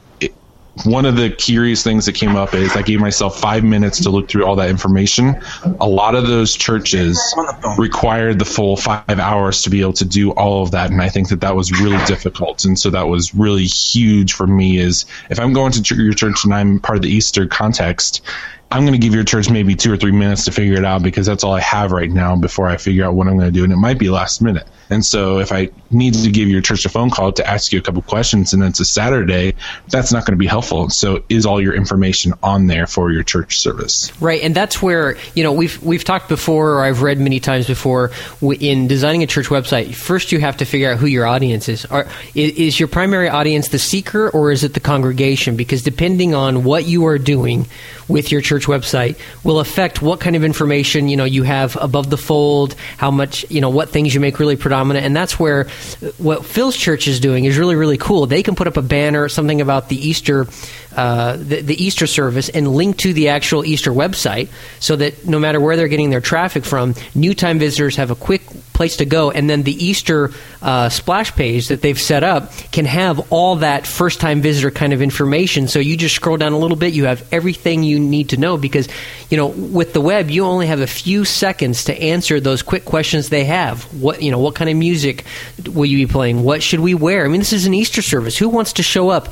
one 0.84 1.06
of 1.06 1.16
the 1.16 1.30
curious 1.30 1.84
things 1.84 2.06
that 2.06 2.14
came 2.14 2.36
up 2.36 2.54
is 2.54 2.76
I 2.76 2.82
gave 2.82 3.00
myself 3.00 3.40
five 3.40 3.64
minutes 3.64 4.02
to 4.04 4.10
look 4.10 4.28
through 4.28 4.46
all 4.46 4.58
that 4.58 4.70
information. 4.70 5.42
A 5.80 5.88
lot 5.88 6.16
of 6.16 6.28
those 6.28 6.56
churches 6.56 7.20
required 7.78 8.40
the 8.40 8.46
full 8.46 8.76
five 8.76 9.20
hours 9.20 9.62
to 9.64 9.70
be 9.70 9.82
able 9.82 9.94
to 9.94 10.06
do 10.06 10.32
all 10.32 10.64
of 10.64 10.72
that, 10.72 10.92
and 10.92 11.02
I 11.02 11.10
think 11.10 11.30
that 11.30 11.42
that 11.42 11.56
was 11.56 11.72
really 11.72 12.04
difficult. 12.06 12.66
And 12.66 12.78
so 12.78 12.90
that 12.90 13.08
was 13.08 13.34
really 13.34 13.66
huge 13.66 14.34
for 14.34 14.48
me. 14.48 14.78
Is 14.78 15.06
if 15.30 15.40
I'm 15.40 15.54
going 15.54 15.72
to 15.72 15.96
your 15.96 16.14
church 16.14 16.44
and 16.44 16.54
I'm 16.54 16.80
part 16.80 16.98
of 16.98 17.04
the 17.04 17.10
Easter 17.10 17.48
context, 17.48 18.22
I'm 18.76 18.82
going 18.82 18.92
to 18.92 19.00
give 19.00 19.16
your 19.16 19.24
church 19.24 19.50
maybe 19.50 19.74
two 19.74 19.94
or 19.94 19.96
three 19.96 20.12
minutes 20.12 20.44
to 20.46 20.52
figure 20.52 20.74
it 20.74 20.84
out 20.84 21.02
because 21.02 21.26
that's 21.26 21.46
all 21.46 21.54
I 21.54 21.62
have 21.62 21.94
right 21.94 22.12
now 22.12 22.36
before 22.36 22.68
I 22.68 22.76
figure 22.76 23.06
out 23.06 23.14
what 23.14 23.26
I'm 23.26 23.38
going 23.38 23.48
to 23.48 23.58
do. 23.58 23.64
And 23.64 23.72
it 23.72 23.78
might 23.78 23.98
be 23.98 24.10
last 24.10 24.42
minute. 24.42 24.68
And 24.90 25.04
so 25.04 25.40
if 25.40 25.54
I 25.54 25.70
need 25.92 26.14
to 26.16 26.30
give 26.30 26.50
your 26.50 26.60
church 26.62 26.86
a 26.86 26.90
phone 26.90 27.10
call 27.10 27.32
to 27.32 27.50
ask 27.50 27.72
you 27.72 27.80
a 27.80 27.82
couple 27.82 28.02
questions 28.02 28.54
and 28.54 28.62
it's 28.62 28.82
a 28.82 28.86
Saturday, 28.86 29.56
that's 29.88 30.12
not 30.12 30.26
going 30.26 30.34
to 30.34 30.38
be 30.38 30.46
helpful. 30.46 30.90
So 30.90 31.24
is 31.30 31.46
all 31.46 31.62
your 31.62 31.74
information 31.74 32.34
on 32.44 32.68
there 32.68 32.86
for 32.86 33.14
your 33.14 33.24
church 33.24 33.60
service? 33.60 34.12
Right. 34.22 34.42
And 34.42 34.54
that's 34.54 34.82
where, 34.82 35.16
you 35.36 35.44
know, 35.44 35.54
we've, 35.54 35.82
we've 35.82 36.04
talked 36.04 36.28
before, 36.28 36.74
or 36.74 36.84
I've 36.84 37.02
read 37.02 37.18
many 37.18 37.40
times 37.40 37.68
before, 37.68 38.12
in 38.42 38.90
designing 38.90 39.24
a 39.24 39.28
church 39.28 39.48
website, 39.48 39.96
first 39.96 40.34
you 40.34 40.42
have 40.42 40.58
to 40.58 40.66
figure 40.66 40.92
out 40.92 40.98
who 40.98 41.08
your 41.08 41.26
audience 41.26 41.70
is. 41.70 41.86
Are, 41.86 42.10
is 42.36 42.78
your 42.78 42.90
primary 42.90 43.30
audience 43.30 43.70
the 43.70 43.80
seeker 43.80 44.30
or 44.30 44.52
is 44.52 44.66
it 44.66 44.74
the 44.74 44.82
congregation? 44.82 45.56
Because 45.56 45.82
depending 45.82 46.36
on 46.36 46.66
what 46.66 46.84
you 46.84 47.06
are 47.08 47.18
doing 47.18 47.68
with 48.10 48.34
your 48.34 48.42
church 48.42 48.65
website 48.66 49.18
will 49.44 49.60
affect 49.60 50.02
what 50.02 50.20
kind 50.20 50.36
of 50.36 50.44
information, 50.44 51.08
you 51.10 51.18
know, 51.18 51.26
you 51.26 51.44
have 51.44 51.76
above 51.78 52.10
the 52.10 52.18
fold, 52.18 52.76
how 52.98 53.12
much, 53.12 53.46
you 53.50 53.62
know, 53.62 53.70
what 53.70 53.90
things 53.90 54.14
you 54.14 54.20
make 54.20 54.40
really 54.40 54.56
predominant. 54.56 55.06
And 55.06 55.16
that's 55.16 55.40
where 55.40 55.68
uh, 55.68 56.08
what 56.18 56.46
Phil's 56.46 56.78
church 56.78 57.08
is 57.08 57.20
doing 57.20 57.46
is 57.46 57.58
really, 57.58 57.76
really 57.76 57.98
cool. 57.98 58.26
They 58.26 58.44
can 58.44 58.56
put 58.56 58.68
up 58.68 58.78
a 58.78 58.82
banner, 58.82 59.30
something 59.30 59.62
about 59.62 59.90
the 59.90 59.96
Easter 59.96 60.48
uh, 60.96 61.36
the, 61.38 61.62
the, 61.62 61.84
Easter 61.84 62.08
service 62.08 62.50
and 62.50 62.68
link 62.68 62.98
to 62.98 63.14
the 63.14 63.30
actual 63.30 63.66
Easter 63.66 63.92
website 63.92 64.50
so 64.80 64.96
that 64.96 65.28
no 65.28 65.40
matter 65.40 65.60
where 65.60 65.76
they're 65.76 65.88
getting 65.88 66.10
their 66.10 66.22
traffic 66.22 66.64
from, 66.64 66.96
new 67.14 67.34
time 67.34 67.60
visitors 67.60 67.98
have 67.98 68.12
a 68.12 68.16
quick 68.16 68.42
place 68.76 68.98
to 68.98 69.06
go. 69.06 69.32
And 69.32 69.50
then 69.50 69.64
the 69.64 69.74
Easter 69.74 70.32
uh, 70.62 70.90
splash 70.90 71.34
page 71.34 71.70
that 71.70 71.82
they've 71.82 72.00
set 72.00 72.24
up 72.24 72.52
can 72.72 72.86
have 72.86 73.32
all 73.32 73.58
that 73.58 73.88
first 73.88 74.20
time 74.20 74.42
visitor 74.42 74.70
kind 74.70 74.94
of 74.94 75.02
information. 75.02 75.68
So 75.68 75.80
you 75.80 75.98
just 75.98 76.16
scroll 76.16 76.38
down 76.38 76.52
a 76.54 76.58
little 76.58 76.78
bit, 76.78 76.94
you 76.94 77.06
have 77.06 77.28
everything 77.34 77.84
you 77.84 78.00
need 78.00 78.30
to 78.30 78.38
know 78.38 78.58
because, 78.58 78.88
you 79.30 79.38
know, 79.38 79.48
with 79.48 79.94
the 79.94 80.02
web, 80.02 80.30
you 80.30 80.46
only 80.46 80.68
have 80.68 80.82
a 80.82 80.88
few 80.88 81.26
seconds 81.26 81.86
to 81.86 82.02
answer 82.02 82.40
those 82.40 82.62
quick 82.62 82.86
questions 82.86 83.30
they 83.30 83.46
have. 83.46 83.84
What, 84.02 84.22
you 84.22 84.30
know, 84.30 84.40
what 84.40 84.56
kind 84.56 84.70
of 84.70 84.76
music 84.76 85.26
will 85.74 85.86
you 85.86 86.06
be 86.06 86.12
playing? 86.12 86.44
What 86.44 86.62
should 86.62 86.82
we 86.82 86.94
wear? 86.94 87.26
I 87.26 87.28
mean, 87.28 87.40
this 87.40 87.54
is 87.54 87.66
an 87.66 87.74
Easter 87.74 88.02
service. 88.02 88.38
Who 88.38 88.50
wants 88.50 88.74
to 88.74 88.84
show 88.84 89.10
up 89.10 89.30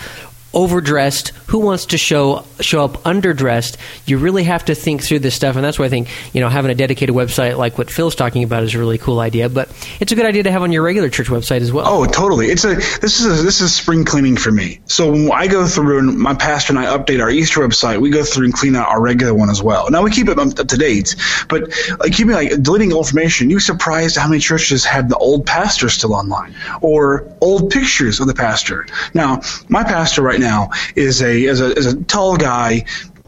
overdressed? 0.54 1.30
Who 1.48 1.60
wants 1.60 1.88
to 1.88 1.98
show 1.98 2.46
show 2.60 2.84
up 2.84 3.04
underdressed? 3.04 3.78
You 4.06 4.18
really 4.18 4.44
have 4.44 4.66
to 4.66 4.76
think 4.76 5.04
through 5.04 5.20
this 5.20 5.36
stuff, 5.36 5.56
and 5.56 5.64
that's 5.64 5.80
why 5.80 5.86
I 5.86 5.90
think 5.90 6.10
you 6.34 6.42
know 6.42 6.50
having 6.50 6.72
a 6.72 6.76
dedicated 6.76 7.16
website 7.16 7.58
like 7.58 7.78
what 7.78 7.90
Phil's 7.90 8.16
talking 8.16 8.44
about 8.44 8.64
is 8.64 8.76
a 8.76 8.80
really 8.80 8.98
cool 8.98 9.20
idea. 9.20 9.50
But 9.50 9.70
it's 10.00 10.12
a 10.12 10.16
good 10.16 10.26
idea 10.26 10.44
to 10.44 10.52
have 10.52 10.62
on 10.62 10.72
your 10.72 10.84
regular 10.84 11.10
church 11.10 11.28
website 11.28 11.62
as 11.62 11.72
well. 11.72 11.86
Oh, 11.88 12.06
totally. 12.06 12.48
It's 12.48 12.66
a 12.66 12.76
this 12.76 13.20
is 13.20 13.40
a, 13.40 13.44
this 13.44 13.62
is 13.62 13.74
spring 13.74 14.06
cleaning 14.06 14.38
for 14.38 14.52
me. 14.52 14.80
So 14.86 15.12
when 15.12 15.32
I 15.32 15.48
go 15.48 15.66
through 15.66 16.00
and 16.00 16.18
my 16.18 16.34
pastor 16.34 16.74
and 16.74 16.80
I 16.80 16.98
update 16.98 17.22
our 17.22 17.30
Easter 17.30 17.62
website, 17.62 18.00
we 18.02 18.10
go 18.10 18.24
through 18.24 18.46
and 18.46 18.54
clean 18.54 18.76
out 18.76 18.88
our 18.88 19.02
regular 19.02 19.34
one 19.34 19.50
as 19.50 19.62
well. 19.62 19.90
Now 19.90 20.04
we 20.04 20.12
keep 20.12 20.28
it 20.30 20.40
um, 20.40 20.50
up 20.50 20.68
to 20.68 20.78
date, 20.78 21.16
but 21.50 21.74
like 22.00 22.14
keeping 22.14 22.34
like 22.34 22.62
deleting 22.62 22.92
information. 22.92 23.50
You 23.50 23.60
surprised 23.60 24.18
how 24.18 24.28
many 24.28 24.40
churches 24.40 24.86
have 24.86 25.10
the 25.10 25.18
old 25.18 25.46
pastor 25.46 25.90
still 25.90 26.14
online 26.14 26.56
or 26.82 27.28
old 27.42 27.70
pictures 27.70 28.20
of 28.20 28.28
the 28.28 28.34
pastor. 28.34 28.86
Now 29.14 29.42
my 29.70 29.84
pastor 29.84 30.22
right 30.22 30.40
now 30.44 30.70
is 30.96 31.22
a 31.22 31.46
is 31.46 31.62
a 31.62 31.76
is 31.76 31.88
a 31.88 32.04
tall 32.04 32.38
guy. 32.38 32.86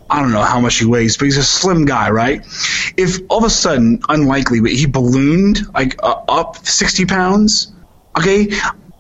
I 0.08 0.22
don't 0.22 0.32
know 0.32 0.44
how 0.44 0.60
much 0.60 0.78
he 0.78 0.86
weighs, 0.86 1.18
but 1.18 1.26
he's 1.26 1.38
a 1.38 1.44
slim 1.44 1.86
guy, 1.86 2.12
right? 2.12 2.46
If 2.96 3.18
all 3.28 3.40
of 3.40 3.44
a 3.44 3.50
sudden, 3.50 4.02
unlikely, 4.08 4.62
but 4.62 4.72
he 4.72 4.86
ballooned 4.86 5.62
like 5.74 5.96
uh, 6.04 6.22
up 6.30 6.58
sixty 6.58 7.06
pounds, 7.08 7.74
okay, 8.16 8.52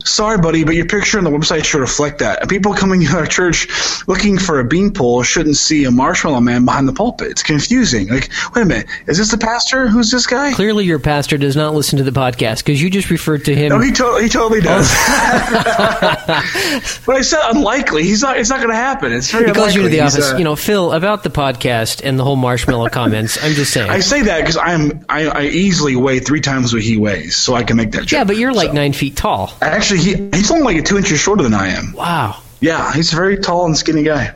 sorry, 0.03 0.37
buddy, 0.37 0.63
but 0.63 0.75
your 0.75 0.85
picture 0.85 1.17
on 1.17 1.23
the 1.23 1.29
website 1.29 1.65
should 1.65 1.81
reflect 1.81 2.19
that. 2.19 2.41
And 2.41 2.49
people 2.49 2.73
coming 2.73 3.01
to 3.05 3.17
our 3.17 3.25
church 3.25 3.67
looking 4.07 4.37
for 4.37 4.59
a 4.59 4.63
beanpole 4.63 5.23
shouldn't 5.23 5.57
see 5.57 5.83
a 5.83 5.91
marshmallow 5.91 6.39
man 6.41 6.65
behind 6.65 6.87
the 6.87 6.93
pulpit. 6.93 7.31
It's 7.31 7.43
confusing. 7.43 8.07
Like, 8.07 8.29
wait 8.55 8.61
a 8.61 8.65
minute, 8.65 8.87
is 9.07 9.17
this 9.17 9.31
the 9.31 9.37
pastor? 9.37 9.87
Who's 9.87 10.11
this 10.11 10.27
guy? 10.27 10.53
Clearly, 10.53 10.85
your 10.85 10.99
pastor 10.99 11.37
does 11.37 11.55
not 11.55 11.73
listen 11.73 11.97
to 11.97 12.03
the 12.03 12.11
podcast 12.11 12.59
because 12.59 12.81
you 12.81 12.89
just 12.89 13.09
referred 13.09 13.45
to 13.45 13.55
him. 13.55 13.69
No, 13.69 13.79
he, 13.79 13.91
to- 13.91 14.19
he 14.21 14.29
totally 14.29 14.61
does. 14.61 14.89
but 16.27 17.15
I 17.15 17.21
said 17.21 17.39
unlikely. 17.51 18.03
He's 18.03 18.21
not. 18.21 18.37
It's 18.37 18.49
not 18.49 18.57
going 18.57 18.69
to 18.69 18.75
happen. 18.75 19.11
It's 19.13 19.31
very 19.31 19.47
he 19.47 19.53
calls 19.53 19.75
you 19.75 19.83
to 19.83 19.89
the. 19.89 19.99
He's, 20.01 20.15
office. 20.15 20.33
uh, 20.33 20.37
you 20.37 20.43
know, 20.43 20.55
Phil, 20.55 20.91
about 20.93 21.23
the 21.23 21.29
podcast 21.29 22.01
and 22.03 22.17
the 22.19 22.23
whole 22.23 22.35
marshmallow 22.35 22.89
comments. 22.89 23.37
I'm 23.43 23.53
just 23.53 23.71
saying. 23.73 23.89
I 23.89 23.99
say 23.99 24.23
that 24.23 24.39
because 24.41 24.57
I'm 24.57 25.05
I, 25.09 25.27
I 25.27 25.43
easily 25.45 25.95
weigh 25.95 26.19
three 26.19 26.41
times 26.41 26.73
what 26.73 26.81
he 26.81 26.97
weighs, 26.97 27.35
so 27.35 27.53
I 27.55 27.63
can 27.63 27.77
make 27.77 27.91
that 27.91 28.01
joke. 28.05 28.11
yeah, 28.11 28.23
but 28.23 28.37
you're 28.37 28.53
like 28.53 28.69
So- 28.69 28.73
nine 28.73 28.93
feet 28.93 29.15
tall. 29.15 29.51
Actually, 29.61 29.99
he, 30.01 30.15
he's 30.33 30.51
only 30.51 30.75
like 30.75 30.85
two 30.85 30.97
inches 30.97 31.19
shorter 31.19 31.43
than 31.43 31.53
I 31.53 31.69
am. 31.69 31.93
Wow. 31.93 32.41
Yeah, 32.65 32.91
he's 32.93 33.13
a 33.13 33.15
very 33.15 33.37
tall 33.37 33.67
and 33.67 33.77
skinny 33.77 34.01
guy. 34.01 34.33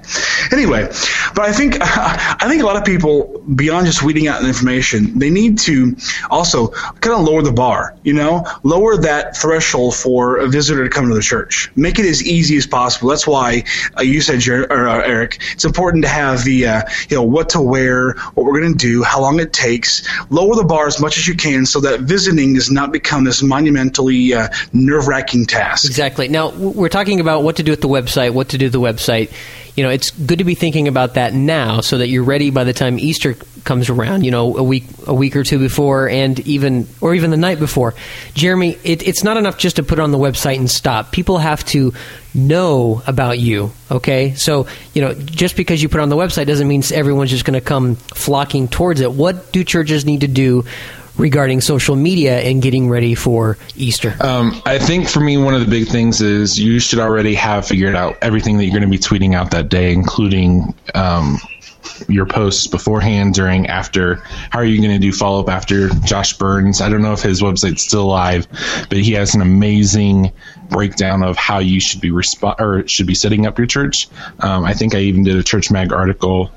Anyway, 0.52 0.86
but 1.34 1.46
I 1.46 1.52
think 1.52 1.78
I 1.82 2.46
think 2.48 2.62
a 2.62 2.66
lot 2.66 2.76
of 2.76 2.86
people 2.86 3.40
beyond 3.56 3.88
just 3.88 4.04
weeding 4.04 4.28
out 4.28 4.44
information, 4.46 5.18
they 5.18 5.32
need 5.32 5.58
to 5.60 5.96
also 6.30 6.68
kind 6.68 7.20
of 7.20 7.22
lower 7.22 7.42
the 7.42 7.52
bar. 7.52 7.96
You 8.04 8.14
know, 8.14 8.46
lower 8.62 8.98
that 8.98 9.36
threshold 9.36 9.96
for 9.96 10.38
a 10.38 10.48
visitor 10.48 10.84
to 10.84 10.92
come 10.92 11.10
to 11.10 11.16
the 11.16 11.24
church. 11.24 11.72
Make 11.76 11.98
it 11.98 12.06
as 12.06 12.24
easy 12.24 12.56
as 12.58 12.68
possible. 12.68 13.10
That's 13.10 13.26
why 13.26 13.64
uh, 13.98 14.04
you 14.04 14.22
said, 14.22 14.42
Jer- 14.42 14.68
or, 14.70 14.88
uh, 14.88 15.02
Eric, 15.02 15.40
it's 15.54 15.66
important 15.66 16.04
to 16.04 16.10
have 16.10 16.44
the 16.44 16.68
uh, 16.68 16.82
you 17.10 17.18
know 17.18 17.24
what 17.24 17.50
to 17.50 17.62
wear, 17.62 18.12
what 18.36 18.46
we're 18.46 18.60
going 18.60 18.74
to 18.74 18.78
do, 18.78 19.02
how 19.02 19.22
long 19.22 19.40
it 19.40 19.54
takes. 19.54 20.08
Lower 20.30 20.56
the 20.56 20.66
bar 20.66 20.86
as 20.86 21.02
much 21.02 21.18
as 21.18 21.28
you 21.28 21.34
can 21.34 21.66
so 21.66 21.80
that 21.82 22.02
visiting 22.02 22.54
does 22.54 22.70
not 22.70 22.92
become 22.92 23.24
this 23.24 23.42
monumentally 23.42 24.36
uh, 24.36 24.50
nerve 24.72 25.08
wracking 25.08 25.48
task. 25.48 25.86
Exactly. 25.86 26.28
Now 26.28 26.52
we're 26.52 26.90
talking 26.90 27.20
about 27.20 27.42
what 27.42 27.56
to 27.56 27.64
do 27.64 27.72
with 27.72 27.82
the 27.82 27.88
website, 27.88 28.19
what 28.28 28.50
to 28.50 28.58
do 28.58 28.70
the 28.70 28.82
website. 28.82 29.32
You 29.76 29.84
know, 29.84 29.92
it's 29.92 30.12
good 30.12 30.40
to 30.40 30.44
be 30.44 30.56
thinking 30.56 30.90
about 30.90 31.14
that 31.14 31.34
now, 31.34 31.80
so 31.80 32.00
that 32.00 32.10
you're 32.10 32.24
ready 32.24 32.50
by 32.50 32.66
the 32.66 32.74
time 32.74 33.00
Easter 33.00 33.36
comes 33.64 33.90
around. 33.90 34.26
You 34.26 34.32
know, 34.32 34.58
a 34.58 34.64
week, 34.64 34.84
a 35.08 35.14
week 35.14 35.38
or 35.38 35.44
two 35.46 35.58
before, 35.58 36.10
and 36.10 36.38
even 36.42 36.88
or 37.00 37.16
even 37.16 37.32
the 37.32 37.38
night 37.38 37.60
before. 37.60 37.94
Jeremy, 38.34 38.78
it, 38.84 39.08
it's 39.08 39.24
not 39.24 39.38
enough 39.38 39.58
just 39.58 39.78
to 39.78 39.84
put 39.84 40.00
it 40.00 40.02
on 40.02 40.12
the 40.12 40.18
website 40.18 40.58
and 40.58 40.70
stop. 40.70 41.14
People 41.14 41.38
have 41.38 41.64
to 41.68 41.94
know 42.34 43.02
about 43.08 43.40
you. 43.40 43.72
Okay, 43.90 44.34
so 44.36 44.68
you 44.94 45.02
know, 45.02 45.14
just 45.14 45.56
because 45.56 45.82
you 45.82 45.88
put 45.88 46.02
on 46.02 46.10
the 46.10 46.18
website 46.18 46.48
doesn't 46.48 46.68
mean 46.68 46.84
everyone's 46.94 47.30
just 47.30 47.46
going 47.46 47.60
to 47.60 47.66
come 47.66 47.96
flocking 47.96 48.68
towards 48.68 49.00
it. 49.00 49.12
What 49.12 49.54
do 49.54 49.64
churches 49.64 50.06
need 50.06 50.22
to 50.22 50.28
do? 50.28 50.66
Regarding 51.20 51.60
social 51.60 51.98
media 51.98 52.40
and 52.40 52.62
getting 52.62 52.90
ready 52.90 53.14
for 53.14 53.58
Easter. 53.76 54.16
Um, 54.22 54.62
I 54.66 54.80
think 54.80 55.10
for 55.10 55.20
me, 55.20 55.38
one 55.38 55.54
of 55.54 55.60
the 55.60 55.68
big 55.68 55.88
things 55.88 56.22
is 56.22 56.58
you 56.58 56.80
should 56.80 57.00
already 57.00 57.36
have 57.36 57.68
figured 57.68 57.94
out 57.94 58.18
everything 58.22 58.58
that 58.58 58.64
you're 58.64 58.80
going 58.80 58.84
to 58.84 58.88
be 58.90 58.98
tweeting 58.98 59.36
out 59.36 59.52
that 59.52 59.68
day, 59.68 59.92
including 59.92 60.74
um, 60.96 61.38
your 62.08 62.26
posts 62.26 62.68
beforehand, 62.68 63.34
during, 63.34 63.68
after. 63.68 64.16
How 64.50 64.60
are 64.60 64.66
you 64.66 64.78
going 64.78 64.94
to 64.94 65.00
do 65.00 65.12
follow 65.12 65.42
up 65.42 65.50
after 65.50 65.90
Josh 66.06 66.38
Burns? 66.38 66.82
I 66.82 66.90
don't 66.90 67.02
know 67.02 67.14
if 67.14 67.22
his 67.22 67.42
website's 67.42 67.84
still 67.84 68.08
live, 68.08 68.48
but 68.88 68.98
he 68.98 69.12
has 69.14 69.36
an 69.36 69.42
amazing 69.42 70.32
breakdown 70.70 71.24
of 71.24 71.36
how 71.36 71.60
you 71.60 71.80
should 71.80 72.02
be 72.02 72.12
resp- 72.12 72.60
or 72.60 72.88
should 72.88 73.08
be 73.08 73.16
setting 73.16 73.46
up 73.46 73.58
your 73.58 73.68
church. 73.68 74.08
Um, 74.40 74.64
I 74.64 74.74
think 74.74 74.96
I 74.96 75.00
even 75.00 75.24
did 75.24 75.36
a 75.36 75.44
Church 75.44 75.70
Mag 75.70 75.92
article 75.92 76.52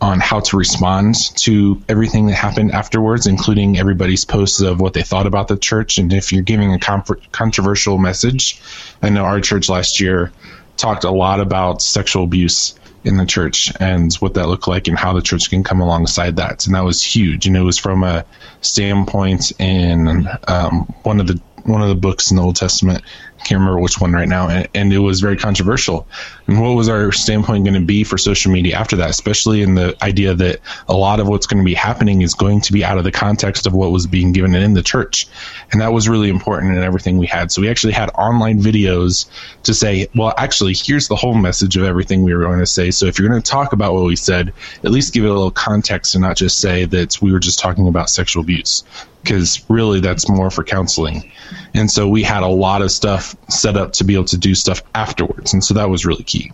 on 0.00 0.18
how 0.20 0.40
to 0.40 0.56
respond 0.56 1.14
to 1.36 1.82
everything 1.88 2.26
that 2.26 2.34
happened 2.34 2.72
afterwards, 2.72 3.26
including 3.26 3.78
everybody's 3.78 4.24
posts 4.24 4.60
of 4.60 4.80
what 4.80 4.94
they 4.94 5.02
thought 5.02 5.26
about 5.26 5.48
the 5.48 5.56
church. 5.56 5.98
And 5.98 6.12
if 6.12 6.32
you're 6.32 6.42
giving 6.42 6.72
a 6.72 6.78
controversial 6.78 7.98
message, 7.98 8.60
I 9.02 9.10
know 9.10 9.24
our 9.24 9.40
church 9.40 9.68
last 9.68 10.00
year 10.00 10.32
talked 10.76 11.04
a 11.04 11.10
lot 11.10 11.40
about 11.40 11.82
sexual 11.82 12.24
abuse 12.24 12.74
in 13.04 13.16
the 13.16 13.26
church 13.26 13.72
and 13.80 14.12
what 14.16 14.34
that 14.34 14.48
looked 14.48 14.68
like 14.68 14.88
and 14.88 14.98
how 14.98 15.12
the 15.12 15.22
church 15.22 15.50
can 15.50 15.62
come 15.64 15.80
alongside 15.80 16.36
that. 16.36 16.66
And 16.66 16.74
that 16.74 16.84
was 16.84 17.02
huge. 17.02 17.46
And 17.46 17.56
it 17.56 17.62
was 17.62 17.78
from 17.78 18.02
a 18.04 18.24
standpoint 18.60 19.52
in 19.58 20.28
um, 20.48 20.92
one 21.02 21.20
of 21.20 21.26
the 21.26 21.40
one 21.64 21.82
of 21.82 21.88
the 21.88 21.94
books 21.94 22.30
in 22.30 22.36
the 22.36 22.42
Old 22.42 22.56
Testament. 22.56 23.02
Can't 23.44 23.58
remember 23.58 23.80
which 23.80 24.00
one 24.00 24.12
right 24.12 24.28
now, 24.28 24.48
and, 24.48 24.68
and 24.74 24.92
it 24.92 24.98
was 24.98 25.20
very 25.20 25.36
controversial. 25.36 26.06
And 26.46 26.60
what 26.60 26.70
was 26.70 26.88
our 26.88 27.10
standpoint 27.10 27.64
going 27.64 27.74
to 27.74 27.84
be 27.84 28.04
for 28.04 28.18
social 28.18 28.52
media 28.52 28.76
after 28.76 28.96
that, 28.96 29.10
especially 29.10 29.62
in 29.62 29.74
the 29.74 29.96
idea 30.04 30.34
that 30.34 30.60
a 30.88 30.94
lot 30.94 31.20
of 31.20 31.26
what's 31.26 31.46
going 31.46 31.58
to 31.58 31.64
be 31.64 31.74
happening 31.74 32.20
is 32.20 32.34
going 32.34 32.60
to 32.60 32.72
be 32.72 32.84
out 32.84 32.98
of 32.98 33.04
the 33.04 33.10
context 33.10 33.66
of 33.66 33.72
what 33.72 33.92
was 33.92 34.06
being 34.06 34.32
given 34.32 34.54
in 34.54 34.74
the 34.74 34.82
church, 34.82 35.26
and 35.72 35.80
that 35.80 35.92
was 35.92 36.08
really 36.08 36.28
important 36.28 36.76
in 36.76 36.82
everything 36.82 37.18
we 37.18 37.26
had. 37.26 37.50
So 37.50 37.62
we 37.62 37.68
actually 37.68 37.94
had 37.94 38.10
online 38.10 38.60
videos 38.60 39.26
to 39.62 39.72
say, 39.72 40.06
well, 40.14 40.34
actually, 40.36 40.74
here's 40.74 41.08
the 41.08 41.16
whole 41.16 41.34
message 41.34 41.76
of 41.76 41.84
everything 41.84 42.22
we 42.22 42.34
were 42.34 42.44
going 42.44 42.60
to 42.60 42.66
say. 42.66 42.90
So 42.90 43.06
if 43.06 43.18
you're 43.18 43.28
going 43.28 43.42
to 43.42 43.50
talk 43.50 43.72
about 43.72 43.94
what 43.94 44.04
we 44.04 44.16
said, 44.16 44.52
at 44.84 44.90
least 44.90 45.14
give 45.14 45.24
it 45.24 45.28
a 45.28 45.32
little 45.32 45.50
context 45.50 46.14
and 46.14 46.22
not 46.22 46.36
just 46.36 46.58
say 46.58 46.84
that 46.84 47.20
we 47.22 47.32
were 47.32 47.40
just 47.40 47.58
talking 47.58 47.88
about 47.88 48.10
sexual 48.10 48.42
abuse 48.42 48.84
because 49.22 49.62
really 49.68 50.00
that's 50.00 50.28
more 50.28 50.50
for 50.50 50.64
counseling. 50.64 51.30
And 51.74 51.90
so 51.90 52.08
we 52.08 52.22
had 52.22 52.42
a 52.42 52.48
lot 52.48 52.82
of 52.82 52.90
stuff 52.90 53.29
set 53.48 53.76
up 53.76 53.92
to 53.94 54.04
be 54.04 54.14
able 54.14 54.24
to 54.26 54.38
do 54.38 54.54
stuff 54.54 54.82
afterwards. 54.94 55.52
And 55.52 55.62
so 55.62 55.74
that 55.74 55.90
was 55.90 56.06
really 56.06 56.24
key. 56.24 56.52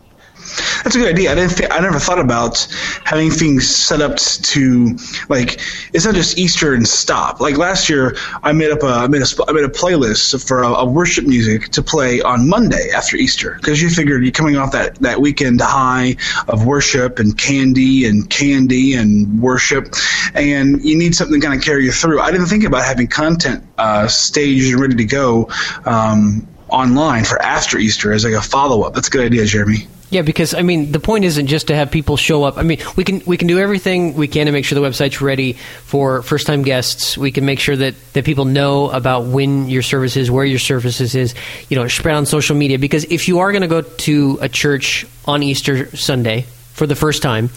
That's 0.84 0.94
a 0.94 0.98
good 0.98 1.08
idea. 1.08 1.32
I 1.32 1.34
didn't. 1.34 1.56
Th- 1.56 1.70
I 1.72 1.80
never 1.80 1.98
thought 1.98 2.18
about 2.18 2.66
having 3.04 3.30
things 3.30 3.68
set 3.68 4.00
up 4.00 4.16
to 4.16 4.96
like 5.28 5.60
it's 5.92 6.04
not 6.04 6.14
just 6.14 6.38
Easter 6.38 6.74
and 6.74 6.86
stop. 6.86 7.40
Like 7.40 7.56
last 7.56 7.88
year, 7.88 8.16
I 8.42 8.52
made 8.52 8.70
up 8.70 8.82
a 8.82 8.86
I 8.86 9.08
made 9.08 9.22
a 9.22 9.26
I 9.48 9.52
made 9.52 9.64
a 9.64 9.68
playlist 9.68 10.46
for 10.46 10.62
a, 10.62 10.68
a 10.68 10.84
worship 10.84 11.26
music 11.26 11.70
to 11.70 11.82
play 11.82 12.20
on 12.22 12.48
Monday 12.48 12.90
after 12.94 13.16
Easter 13.16 13.56
because 13.56 13.82
you 13.82 13.90
figured 13.90 14.22
you're 14.22 14.32
coming 14.32 14.56
off 14.56 14.72
that 14.72 14.96
that 14.96 15.20
weekend 15.20 15.60
high 15.60 16.16
of 16.48 16.64
worship 16.64 17.18
and 17.18 17.36
candy 17.36 18.06
and 18.06 18.30
candy 18.30 18.94
and 18.94 19.40
worship, 19.40 19.94
and 20.34 20.82
you 20.84 20.96
need 20.96 21.14
something 21.14 21.40
to 21.40 21.46
kind 21.46 21.58
of 21.58 21.64
carry 21.64 21.84
you 21.84 21.92
through. 21.92 22.20
I 22.20 22.30
didn't 22.30 22.46
think 22.46 22.64
about 22.64 22.84
having 22.84 23.08
content 23.08 23.64
uh, 23.78 24.06
staged 24.06 24.72
and 24.72 24.80
ready 24.80 24.96
to 24.96 25.04
go. 25.04 25.50
Um, 25.84 26.46
online 26.68 27.24
for 27.24 27.40
after 27.40 27.78
Easter 27.78 28.12
as 28.12 28.24
like 28.24 28.34
a 28.34 28.42
follow 28.42 28.82
up. 28.82 28.94
That's 28.94 29.08
a 29.08 29.10
good 29.10 29.26
idea, 29.26 29.44
Jeremy. 29.44 29.86
Yeah, 30.08 30.22
because 30.22 30.54
I 30.54 30.62
mean, 30.62 30.92
the 30.92 31.00
point 31.00 31.24
isn't 31.24 31.48
just 31.48 31.66
to 31.66 31.74
have 31.74 31.90
people 31.90 32.16
show 32.16 32.44
up. 32.44 32.58
I 32.58 32.62
mean, 32.62 32.78
we 32.94 33.02
can 33.02 33.22
we 33.26 33.36
can 33.36 33.48
do 33.48 33.58
everything 33.58 34.14
we 34.14 34.28
can 34.28 34.46
to 34.46 34.52
make 34.52 34.64
sure 34.64 34.78
the 34.78 34.86
website's 34.86 35.20
ready 35.20 35.54
for 35.54 36.22
first 36.22 36.46
time 36.46 36.62
guests. 36.62 37.18
We 37.18 37.32
can 37.32 37.44
make 37.44 37.58
sure 37.58 37.74
that, 37.74 37.94
that 38.12 38.24
people 38.24 38.44
know 38.44 38.88
about 38.88 39.24
when 39.24 39.68
your 39.68 39.82
service 39.82 40.16
is, 40.16 40.30
where 40.30 40.44
your 40.44 40.60
services 40.60 41.16
is. 41.16 41.34
You 41.68 41.76
know, 41.76 41.88
spread 41.88 42.14
on 42.14 42.24
social 42.24 42.54
media. 42.54 42.78
Because 42.78 43.04
if 43.04 43.26
you 43.26 43.40
are 43.40 43.50
going 43.50 43.62
to 43.62 43.68
go 43.68 43.80
to 43.80 44.38
a 44.40 44.48
church 44.48 45.06
on 45.24 45.42
Easter 45.42 45.94
Sunday 45.96 46.42
for 46.72 46.86
the 46.86 46.96
first 46.96 47.20
time, 47.20 47.50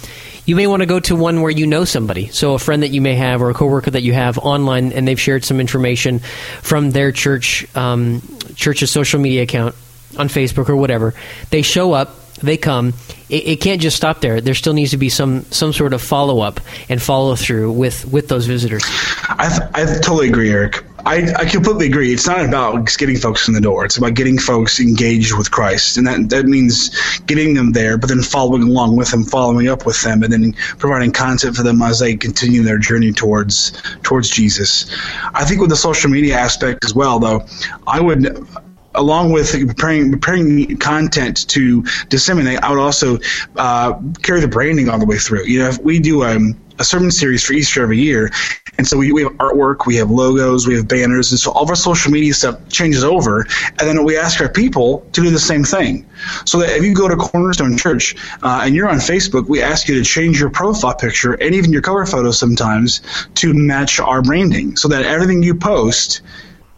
you 0.46 0.56
may 0.56 0.66
want 0.66 0.82
to 0.82 0.88
go 0.88 1.00
to 1.00 1.16
one 1.16 1.42
where 1.42 1.52
you 1.52 1.68
know 1.68 1.86
somebody. 1.86 2.30
So 2.30 2.56
a 2.56 2.60
friend 2.60 2.82
that 2.82 2.90
you 2.90 3.02
may 3.02 3.14
have 3.14 3.44
or 3.44 3.52
a 3.52 3.54
coworker 3.54 3.92
that 3.92 4.02
you 4.02 4.14
have 4.14 4.40
online, 4.40 4.92
and 4.92 5.08
they've 5.08 5.20
shared 5.20 5.46
some 5.46 5.60
information 5.60 6.18
from 6.64 6.90
their 6.90 7.12
church 7.12 7.68
um, 7.76 8.24
church's 8.56 8.92
social 8.92 9.20
media 9.20 9.44
account 9.44 9.76
on 10.18 10.28
Facebook 10.28 10.70
or 10.70 10.76
whatever. 10.76 11.14
They 11.50 11.62
show 11.62 11.94
up 11.94 12.16
they 12.42 12.58
come. 12.58 12.94
It, 13.30 13.48
it, 13.48 13.56
can't 13.62 13.82
just 13.82 13.98
stop 13.98 14.22
there. 14.22 14.42
There 14.42 14.54
still 14.54 14.74
needs 14.74 14.92
to 14.92 14.98
be 14.98 15.10
some 15.10 15.44
some 15.52 15.74
sort 15.74 15.94
of 15.94 16.02
follow 16.02 16.40
up 16.40 16.60
and 16.88 17.02
follow 17.02 17.36
through 17.36 17.72
with 17.74 18.06
with 18.06 18.28
those 18.28 18.46
visitors. 18.46 18.84
I, 19.28 19.50
th- 19.50 19.70
I 19.74 20.00
totally 20.00 20.30
agree, 20.30 20.52
Eric. 20.52 20.84
I, 21.06 21.34
I 21.38 21.46
completely 21.46 21.88
agree. 21.88 22.14
It's 22.14 22.28
not 22.28 22.44
about 22.44 22.94
getting 22.98 23.18
folks 23.18 23.48
in 23.48 23.54
the 23.54 23.62
door. 23.62 23.86
It's 23.86 23.98
about 23.98 24.14
getting 24.14 24.38
folks 24.38 24.80
engaged 24.80 25.38
with 25.38 25.52
Christ, 25.52 25.98
and 25.98 26.08
that 26.08 26.30
that 26.30 26.46
means 26.46 27.20
getting 27.22 27.54
them 27.54 27.72
there, 27.72 27.98
but 27.98 28.10
then 28.10 28.22
following 28.22 28.64
along 28.64 28.96
with 28.96 29.12
them, 29.12 29.24
following 29.24 29.68
up 29.68 29.86
with 29.86 30.02
them, 30.02 30.24
and 30.24 30.32
then 30.32 30.54
providing 30.78 31.12
content 31.12 31.56
for 31.56 31.64
them 31.64 31.82
as 31.82 32.00
they 32.00 32.16
continue 32.16 32.64
their 32.64 32.78
journey 32.78 33.12
towards 33.12 33.72
towards 34.04 34.30
Jesus. 34.30 34.90
I 35.34 35.46
think 35.46 35.62
with 35.62 35.70
the 35.70 35.76
social 35.76 36.10
media 36.10 36.36
aspect 36.36 36.84
as 36.84 36.94
well, 36.94 37.20
though, 37.20 37.46
I 37.88 38.02
would 38.02 38.48
along 38.96 39.32
with 39.32 39.52
preparing 39.52 40.12
preparing 40.12 40.78
content 40.78 41.48
to 41.50 41.84
disseminate, 42.10 42.60
I 42.60 42.70
would 42.70 42.80
also 42.80 43.20
uh, 43.56 44.00
carry 44.22 44.42
the 44.42 44.48
branding 44.48 44.90
all 44.90 45.00
the 45.00 45.06
way 45.06 45.18
through. 45.18 45.46
You 45.46 45.60
know, 45.60 45.70
if 45.70 45.80
we 45.80 46.00
do 46.00 46.24
um, 46.24 46.60
a 46.80 46.84
sermon 46.84 47.12
series 47.12 47.44
for 47.44 47.54
Easter 47.54 47.84
every 47.84 48.00
year, 48.00 48.32
and 48.80 48.88
so 48.88 48.98
we, 48.98 49.12
we 49.12 49.24
have 49.24 49.34
artwork, 49.34 49.86
we 49.86 49.98
have 49.98 50.10
logos, 50.10 50.66
we 50.66 50.74
have 50.78 50.88
banners, 50.88 51.32
and 51.32 51.40
so 51.40 51.52
all 51.52 51.64
of 51.64 51.70
our 51.70 51.76
social 51.76 52.14
media 52.14 52.34
stuff 52.34 52.70
changes 52.70 53.04
over, 53.04 53.46
and 53.78 53.80
then 53.82 54.06
we 54.06 54.18
ask 54.18 54.40
our 54.40 54.48
people 54.48 55.06
to 55.12 55.22
do 55.22 55.30
the 55.32 55.38
same 55.38 55.66
thing. 55.66 56.06
So 56.46 56.60
that 56.60 56.70
if 56.78 56.84
you 56.84 56.96
go 56.96 57.10
to 57.10 57.18
Cornerstone 57.18 57.78
Church 57.78 58.16
uh, 58.42 58.62
and 58.64 58.74
you're 58.74 58.88
on 58.88 59.00
Facebook, 59.00 59.50
we 59.50 59.62
ask 59.62 59.90
you 59.90 59.96
to 59.96 60.04
change 60.06 60.40
your 60.40 60.50
profile 60.50 60.96
picture 60.96 61.34
and 61.34 61.54
even 61.56 61.74
your 61.74 61.82
cover 61.82 62.06
photo 62.06 62.32
sometimes 62.32 63.02
to 63.36 63.54
match 63.54 64.00
our 64.00 64.22
branding, 64.22 64.78
so 64.78 64.88
that 64.88 65.04
everything 65.04 65.44
you 65.44 65.56
post 65.56 66.22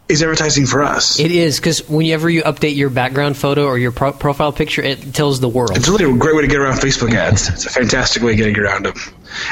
is 0.08 0.24
advertising 0.24 0.66
for 0.66 0.82
us. 0.82 1.20
It 1.20 1.30
is 1.30 1.60
because 1.60 1.88
whenever 1.88 2.28
you 2.28 2.42
update 2.42 2.74
your 2.74 2.90
background 2.90 3.36
photo 3.36 3.66
or 3.66 3.78
your 3.78 3.92
pro- 3.92 4.12
profile 4.12 4.52
picture, 4.52 4.82
it 4.82 5.14
tells 5.14 5.38
the 5.38 5.48
world. 5.48 5.76
It's 5.76 5.88
really 5.88 6.04
a 6.04 6.16
great 6.16 6.34
way 6.34 6.42
to 6.42 6.48
get 6.48 6.58
around 6.58 6.80
Facebook 6.80 7.14
ads. 7.14 7.48
It's 7.48 7.64
a 7.64 7.70
fantastic 7.70 8.24
way 8.24 8.32
of 8.32 8.38
getting 8.38 8.58
around 8.58 8.86
them. 8.86 8.94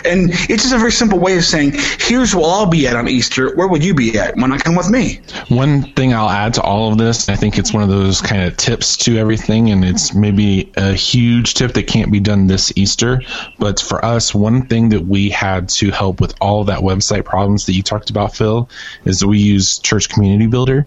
And 0.04 0.30
it's 0.30 0.62
just 0.62 0.74
a 0.74 0.78
very 0.78 0.92
simple 0.92 1.18
way 1.18 1.36
of 1.36 1.44
saying, 1.44 1.72
here's 1.98 2.34
where 2.34 2.44
I'll 2.44 2.66
be 2.66 2.86
at 2.86 2.96
on 2.96 3.08
Easter. 3.08 3.54
Where 3.54 3.68
would 3.68 3.84
you 3.84 3.94
be 3.94 4.18
at? 4.18 4.36
Why 4.36 4.46
not 4.46 4.64
come 4.64 4.76
with 4.76 4.90
me? 4.90 5.20
One 5.48 5.82
thing 5.94 6.14
I'll 6.14 6.28
add 6.28 6.54
to 6.54 6.62
all 6.62 6.92
of 6.92 6.98
this, 6.98 7.28
I 7.28 7.36
think 7.36 7.58
it's 7.58 7.72
one 7.72 7.82
of 7.82 7.88
those 7.88 8.20
kind 8.20 8.42
of 8.42 8.56
tips 8.56 8.96
to 8.98 9.18
everything, 9.18 9.70
and 9.70 9.84
it's 9.84 10.14
maybe 10.14 10.72
a 10.76 10.92
huge 10.92 11.54
tip 11.54 11.72
that 11.74 11.86
can't 11.86 12.12
be 12.12 12.20
done 12.20 12.46
this 12.46 12.72
Easter. 12.76 13.22
But 13.58 13.80
for 13.80 14.04
us, 14.04 14.34
one 14.34 14.66
thing 14.66 14.90
that 14.90 15.06
we 15.06 15.30
had 15.30 15.68
to 15.70 15.90
help 15.90 16.20
with 16.20 16.34
all 16.40 16.64
that 16.64 16.80
website 16.80 17.24
problems 17.24 17.66
that 17.66 17.74
you 17.74 17.82
talked 17.82 18.10
about, 18.10 18.36
Phil, 18.36 18.68
is 19.04 19.20
that 19.20 19.28
we 19.28 19.38
use 19.38 19.78
Church 19.78 20.08
Community 20.08 20.46
Builder. 20.46 20.86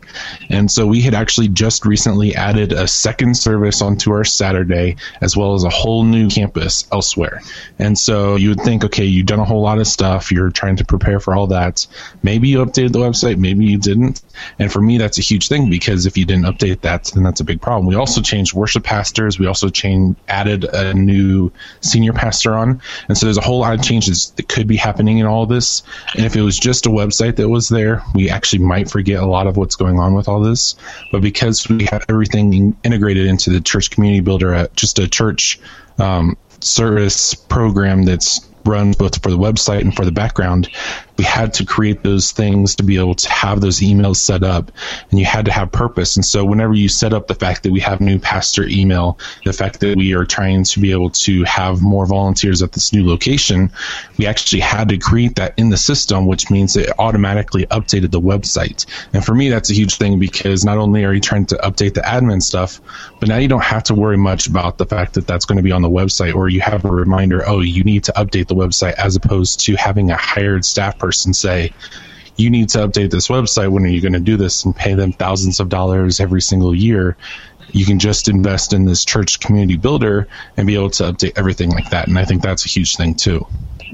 And 0.50 0.70
so 0.70 0.86
we 0.86 1.02
had 1.02 1.14
actually 1.14 1.48
just 1.48 1.86
recently 1.86 2.36
added 2.36 2.72
a 2.74 2.88
second 2.88 3.36
service 3.38 3.82
onto 3.82 4.12
our 4.12 4.24
Saturday, 4.24 4.98
as 5.22 5.36
well 5.38 5.54
as 5.54 5.64
a 5.64 5.70
whole 5.70 6.04
new 6.04 6.30
campus 6.30 6.88
elsewhere. 6.92 7.42
And 7.80 7.98
so 7.98 8.36
you 8.36 8.50
would 8.50 8.62
think, 8.62 8.83
okay, 8.84 9.06
you've 9.06 9.26
done 9.26 9.40
a 9.40 9.46
whole 9.46 9.62
lot 9.62 9.80
of 9.80 9.88
stuff. 9.88 10.32
You're 10.32 10.50
trying 10.50 10.78
to 10.78 10.86
prepare 10.86 11.20
for 11.20 11.36
all 11.36 11.48
that. 11.48 11.86
Maybe 12.22 12.50
you 12.50 12.64
updated 12.66 12.92
the 12.92 13.00
website, 13.00 13.38
maybe 13.38 13.66
you 13.66 13.78
didn't. 13.78 14.22
And 14.60 14.72
for 14.72 14.82
me, 14.82 14.98
that's 14.98 15.18
a 15.18 15.22
huge 15.22 15.48
thing 15.48 15.70
because 15.70 16.06
if 16.06 16.18
you 16.18 16.26
didn't 16.26 16.46
update 16.46 16.82
that, 16.82 17.12
then 17.14 17.24
that's 17.24 17.40
a 17.40 17.44
big 17.44 17.62
problem. 17.62 17.86
We 17.86 17.96
also 17.96 18.22
changed 18.22 18.54
worship 18.54 18.84
pastors. 18.84 19.40
We 19.40 19.48
also 19.48 19.70
changed, 19.70 20.20
added 20.28 20.64
a 20.66 20.94
new 20.94 21.52
senior 21.82 22.14
pastor 22.14 22.56
on. 22.56 22.82
And 23.08 23.18
so 23.18 23.26
there's 23.26 23.38
a 23.38 23.42
whole 23.42 23.60
lot 23.60 23.74
of 23.74 23.84
changes 23.84 24.32
that 24.32 24.48
could 24.48 24.68
be 24.68 24.78
happening 24.78 25.20
in 25.20 25.26
all 25.26 25.46
this. 25.46 25.84
And 26.16 26.26
if 26.26 26.36
it 26.36 26.42
was 26.42 26.58
just 26.58 26.86
a 26.86 26.90
website 26.90 27.38
that 27.38 27.50
was 27.50 27.70
there, 27.70 28.04
we 28.14 28.30
actually 28.30 28.64
might 28.64 28.90
forget 28.90 29.22
a 29.22 29.26
lot 29.26 29.48
of 29.48 29.58
what's 29.58 29.76
going 29.76 30.00
on 30.00 30.14
with 30.14 30.28
all 30.28 30.42
this. 30.42 30.76
But 31.12 31.22
because 31.22 31.68
we 31.70 31.86
have 31.92 32.06
everything 32.10 32.76
integrated 32.84 33.28
into 33.28 33.50
the 33.50 33.62
church 33.62 33.92
community 33.92 34.22
builder, 34.22 34.68
just 34.76 35.00
a 35.00 35.08
church 35.08 35.60
um, 36.00 36.38
service 36.60 37.34
program 37.34 38.04
that's 38.04 38.40
run 38.66 38.94
both 38.94 39.22
for 39.22 39.30
the 39.30 39.38
website 39.38 39.82
and 39.82 39.96
for 39.96 40.06
the 40.06 40.12
background, 40.12 40.70
we 41.18 41.24
had 41.24 41.54
to 41.54 41.66
create 41.66 42.04
those 42.04 42.32
things 42.32 42.76
to 42.76 42.84
be 42.84 42.98
able 42.98 43.14
to 43.14 43.30
have 43.30 43.62
those 43.62 43.80
emails 43.80 44.18
set 44.18 44.44
up 44.44 44.72
and 45.12 45.20
you 45.20 45.26
had 45.26 45.46
to 45.46 45.52
have 45.52 45.72
purpose. 45.72 46.16
And 46.16 46.26
so 46.26 46.44
whenever 46.44 46.74
you 46.74 46.90
set 46.90 47.14
up 47.14 47.28
the 47.28 47.36
fact 47.36 47.64
that 47.64 47.72
we 47.72 47.80
have 47.82 48.02
new 48.02 48.18
pastor 48.18 48.68
email, 48.68 49.20
the 49.46 49.54
fact 49.54 49.80
that 49.82 49.98
we 49.98 50.14
are 50.14 50.26
trying 50.26 50.64
to 50.64 50.80
be 50.80 50.92
able 50.92 51.12
to 51.12 51.44
have 51.44 51.82
more 51.82 52.06
volunteers 52.06 52.62
at 52.64 52.72
this 52.72 52.94
new 52.94 53.08
location, 53.08 53.72
we 54.18 54.26
actually 54.26 54.62
had 54.62 54.90
to 54.90 54.98
create 54.98 55.36
that 55.36 55.54
in 55.58 55.70
the 55.70 55.78
system, 55.78 56.26
which 56.26 56.50
means 56.50 56.76
it 56.76 56.90
automatically 56.98 57.66
updated 57.68 58.12
the 58.12 58.22
website. 58.22 58.86
And 59.14 59.24
for 59.24 59.36
me, 59.36 59.50
that's 59.50 59.70
a 59.70 59.74
huge 59.74 59.96
thing 59.98 60.20
because 60.20 60.66
not 60.66 60.78
only 60.78 61.06
are 61.06 61.14
you 61.14 61.22
trying 61.22 61.46
to 61.48 61.56
update 61.58 61.94
the 61.94 62.02
admin 62.02 62.42
stuff, 62.42 62.82
but 63.20 63.30
now 63.30 63.38
you 63.38 63.48
don't 63.48 63.64
have 63.64 63.84
to 63.84 63.94
worry 63.94 64.18
much 64.18 64.48
about 64.48 64.78
the 64.78 64.86
fact 64.86 65.14
that 65.14 65.28
that's 65.28 65.46
going 65.46 65.58
to 65.58 65.64
be 65.64 65.72
on 65.72 65.82
the 65.84 65.90
website 65.90 66.34
or 66.34 66.50
you 66.50 66.62
have 66.62 66.86
a 66.86 66.92
reminder, 66.92 67.48
oh, 67.48 67.60
you 67.62 67.84
need 67.84 68.04
to 68.06 68.12
update 68.14 68.48
the 68.48 68.56
website 68.56 68.94
as 68.94 69.16
opposed 69.16 69.60
to 69.60 69.76
having 69.76 70.10
a 70.10 70.16
hired 70.16 70.66
staff 70.66 70.98
person 71.04 71.34
say, 71.34 71.74
you 72.38 72.50
need 72.50 72.70
to 72.70 72.80
update 72.80 73.12
this 73.12 73.28
website. 73.28 73.70
When 73.70 73.84
are 73.84 73.90
you 73.90 74.00
going 74.00 74.14
to 74.14 74.22
do 74.22 74.38
this 74.38 74.64
and 74.64 74.74
pay 74.74 74.94
them 74.94 75.12
thousands 75.12 75.60
of 75.60 75.68
dollars 75.68 76.22
every 76.22 76.42
single 76.42 76.74
year? 76.74 77.18
You 77.72 77.86
can 77.86 78.00
just 78.00 78.30
invest 78.30 78.72
in 78.72 78.86
this 78.86 79.04
church 79.04 79.42
community 79.42 79.78
builder 79.78 80.30
and 80.56 80.66
be 80.66 80.76
able 80.76 80.92
to 80.92 81.04
update 81.04 81.34
everything 81.36 81.72
like 81.72 81.90
that. 81.90 82.08
And 82.08 82.18
I 82.18 82.24
think 82.24 82.42
that's 82.42 82.66
a 82.66 82.70
huge 82.70 82.96
thing 82.96 83.16
too 83.16 83.46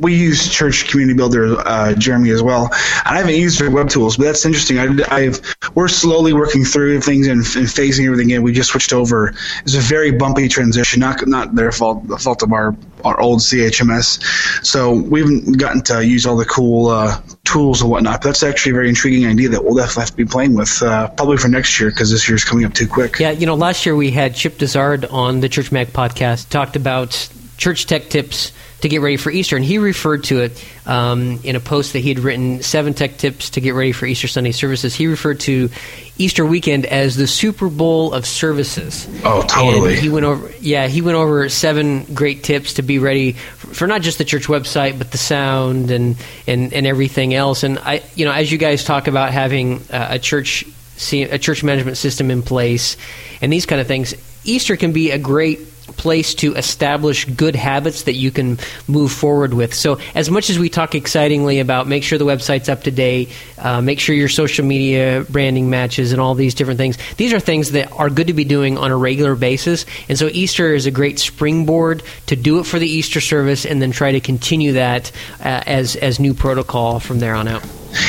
we 0.01 0.15
use 0.15 0.49
Church 0.49 0.89
Community 0.89 1.15
Builder, 1.15 1.57
uh, 1.59 1.93
Jeremy, 1.93 2.31
as 2.31 2.41
well. 2.41 2.69
I 3.05 3.17
haven't 3.17 3.35
used 3.35 3.59
their 3.59 3.71
web 3.71 3.89
tools, 3.89 4.17
but 4.17 4.23
that's 4.23 4.45
interesting. 4.45 4.79
I, 4.79 5.21
have 5.21 5.41
we're 5.75 5.87
slowly 5.87 6.33
working 6.33 6.63
through 6.63 7.01
things 7.01 7.27
and, 7.27 7.39
and, 7.39 7.67
phasing 7.67 8.05
everything 8.05 8.29
in. 8.29 8.41
We 8.41 8.53
just 8.53 8.71
switched 8.71 8.93
over. 8.93 9.33
It's 9.63 9.75
a 9.75 9.79
very 9.79 10.11
bumpy 10.11 10.47
transition, 10.47 10.99
not 11.01 11.27
not 11.27 11.55
their 11.55 11.71
fault, 11.71 12.07
the 12.07 12.17
fault 12.17 12.43
of 12.43 12.53
our 12.53 12.71
our 13.03 13.19
old 13.19 13.39
CHMS. 13.39 14.65
So 14.65 14.93
we 14.93 15.21
haven't 15.21 15.57
gotten 15.57 15.81
to 15.83 16.05
use 16.05 16.25
all 16.25 16.37
the 16.37 16.45
cool 16.45 16.87
uh, 16.87 17.21
tools 17.45 17.81
and 17.81 17.89
whatnot. 17.89 18.21
But 18.21 18.29
that's 18.29 18.43
actually 18.43 18.71
a 18.71 18.75
very 18.75 18.89
intriguing 18.89 19.25
idea 19.27 19.49
that 19.49 19.63
we'll 19.63 19.75
definitely 19.75 20.01
have 20.01 20.11
to 20.11 20.17
be 20.17 20.25
playing 20.25 20.55
with, 20.55 20.81
uh, 20.81 21.09
probably 21.09 21.37
for 21.37 21.47
next 21.47 21.79
year 21.79 21.89
because 21.89 22.11
this 22.11 22.27
year's 22.27 22.43
coming 22.43 22.65
up 22.65 22.73
too 22.73 22.87
quick. 22.87 23.19
Yeah, 23.19 23.31
you 23.31 23.45
know, 23.45 23.55
last 23.55 23.85
year 23.85 23.95
we 23.95 24.11
had 24.11 24.35
Chip 24.35 24.57
Dizárd 24.57 25.11
on 25.11 25.39
the 25.39 25.49
Church 25.49 25.71
Mag 25.71 25.87
podcast 25.87 26.49
talked 26.49 26.75
about 26.75 27.29
church 27.57 27.85
tech 27.85 28.09
tips 28.09 28.51
to 28.81 28.89
get 28.89 29.01
ready 29.01 29.17
for 29.17 29.29
Easter. 29.29 29.55
And 29.55 29.65
he 29.65 29.77
referred 29.77 30.23
to 30.25 30.41
it 30.41 30.65
um, 30.85 31.39
in 31.43 31.55
a 31.55 31.59
post 31.59 31.93
that 31.93 31.99
he 31.99 32.09
had 32.09 32.19
written, 32.19 32.61
Seven 32.61 32.93
Tech 32.93 33.17
Tips 33.17 33.51
to 33.51 33.61
Get 33.61 33.73
Ready 33.73 33.91
for 33.91 34.05
Easter 34.05 34.27
Sunday 34.27 34.51
Services. 34.51 34.95
He 34.95 35.07
referred 35.07 35.39
to 35.41 35.69
Easter 36.17 36.45
weekend 36.45 36.85
as 36.85 37.15
the 37.15 37.27
Super 37.27 37.69
Bowl 37.69 38.13
of 38.13 38.25
services. 38.25 39.07
Oh, 39.23 39.41
totally. 39.41 39.93
And 39.93 40.01
he 40.01 40.09
went 40.09 40.25
over, 40.25 40.51
yeah, 40.59 40.87
he 40.87 41.01
went 41.01 41.17
over 41.17 41.49
seven 41.49 42.03
great 42.13 42.43
tips 42.43 42.75
to 42.75 42.81
be 42.81 42.99
ready 42.99 43.33
for 43.33 43.87
not 43.87 44.01
just 44.01 44.17
the 44.17 44.25
church 44.25 44.47
website, 44.47 44.97
but 44.97 45.11
the 45.11 45.17
sound 45.17 45.91
and, 45.91 46.17
and, 46.47 46.73
and 46.73 46.87
everything 46.87 47.33
else. 47.33 47.63
And 47.63 47.79
I, 47.79 48.03
you 48.15 48.25
know, 48.25 48.31
as 48.31 48.51
you 48.51 48.57
guys 48.57 48.83
talk 48.83 49.07
about 49.07 49.31
having 49.31 49.81
uh, 49.91 50.07
a 50.11 50.19
church 50.19 50.65
a 51.13 51.37
church 51.37 51.63
management 51.63 51.95
system 51.95 52.29
in 52.29 52.41
place 52.41 52.97
and 53.41 53.53
these 53.53 53.65
kind 53.65 53.79
of 53.79 53.87
things, 53.87 54.13
Easter 54.43 54.75
can 54.75 54.91
be 54.91 55.11
a 55.11 55.17
great 55.17 55.59
place 55.97 56.33
to 56.35 56.55
establish 56.55 57.25
good 57.25 57.55
habits 57.55 58.03
that 58.03 58.15
you 58.15 58.31
can 58.31 58.57
move 58.87 59.11
forward 59.11 59.53
with. 59.53 59.73
So, 59.73 59.99
as 60.15 60.29
much 60.29 60.49
as 60.49 60.59
we 60.59 60.69
talk 60.69 60.95
excitingly 60.95 61.59
about 61.59 61.87
make 61.87 62.03
sure 62.03 62.17
the 62.17 62.25
website's 62.25 62.69
up 62.69 62.83
to 62.83 62.91
date, 62.91 63.29
uh, 63.57 63.81
make 63.81 63.99
sure 63.99 64.15
your 64.15 64.29
social 64.29 64.65
media 64.65 65.25
branding 65.29 65.69
matches, 65.69 66.11
and 66.11 66.21
all 66.21 66.35
these 66.35 66.53
different 66.53 66.77
things, 66.77 66.97
these 67.17 67.33
are 67.33 67.39
things 67.39 67.71
that 67.71 67.91
are 67.93 68.09
good 68.09 68.27
to 68.27 68.33
be 68.33 68.43
doing 68.45 68.77
on 68.77 68.91
a 68.91 68.97
regular 68.97 69.35
basis. 69.35 69.85
And 70.07 70.17
so, 70.17 70.27
Easter 70.27 70.73
is 70.73 70.85
a 70.85 70.91
great 70.91 71.19
springboard 71.19 72.03
to 72.27 72.35
do 72.35 72.59
it 72.59 72.65
for 72.65 72.79
the 72.79 72.87
Easter 72.87 73.21
service 73.21 73.65
and 73.65 73.81
then 73.81 73.91
try 73.91 74.11
to 74.11 74.19
continue 74.19 74.73
that 74.73 75.11
uh, 75.39 75.63
as, 75.65 75.95
as 75.95 76.19
new 76.19 76.33
protocol 76.33 76.99
from 76.99 77.19
there 77.19 77.35
on 77.35 77.47
out 77.47 77.63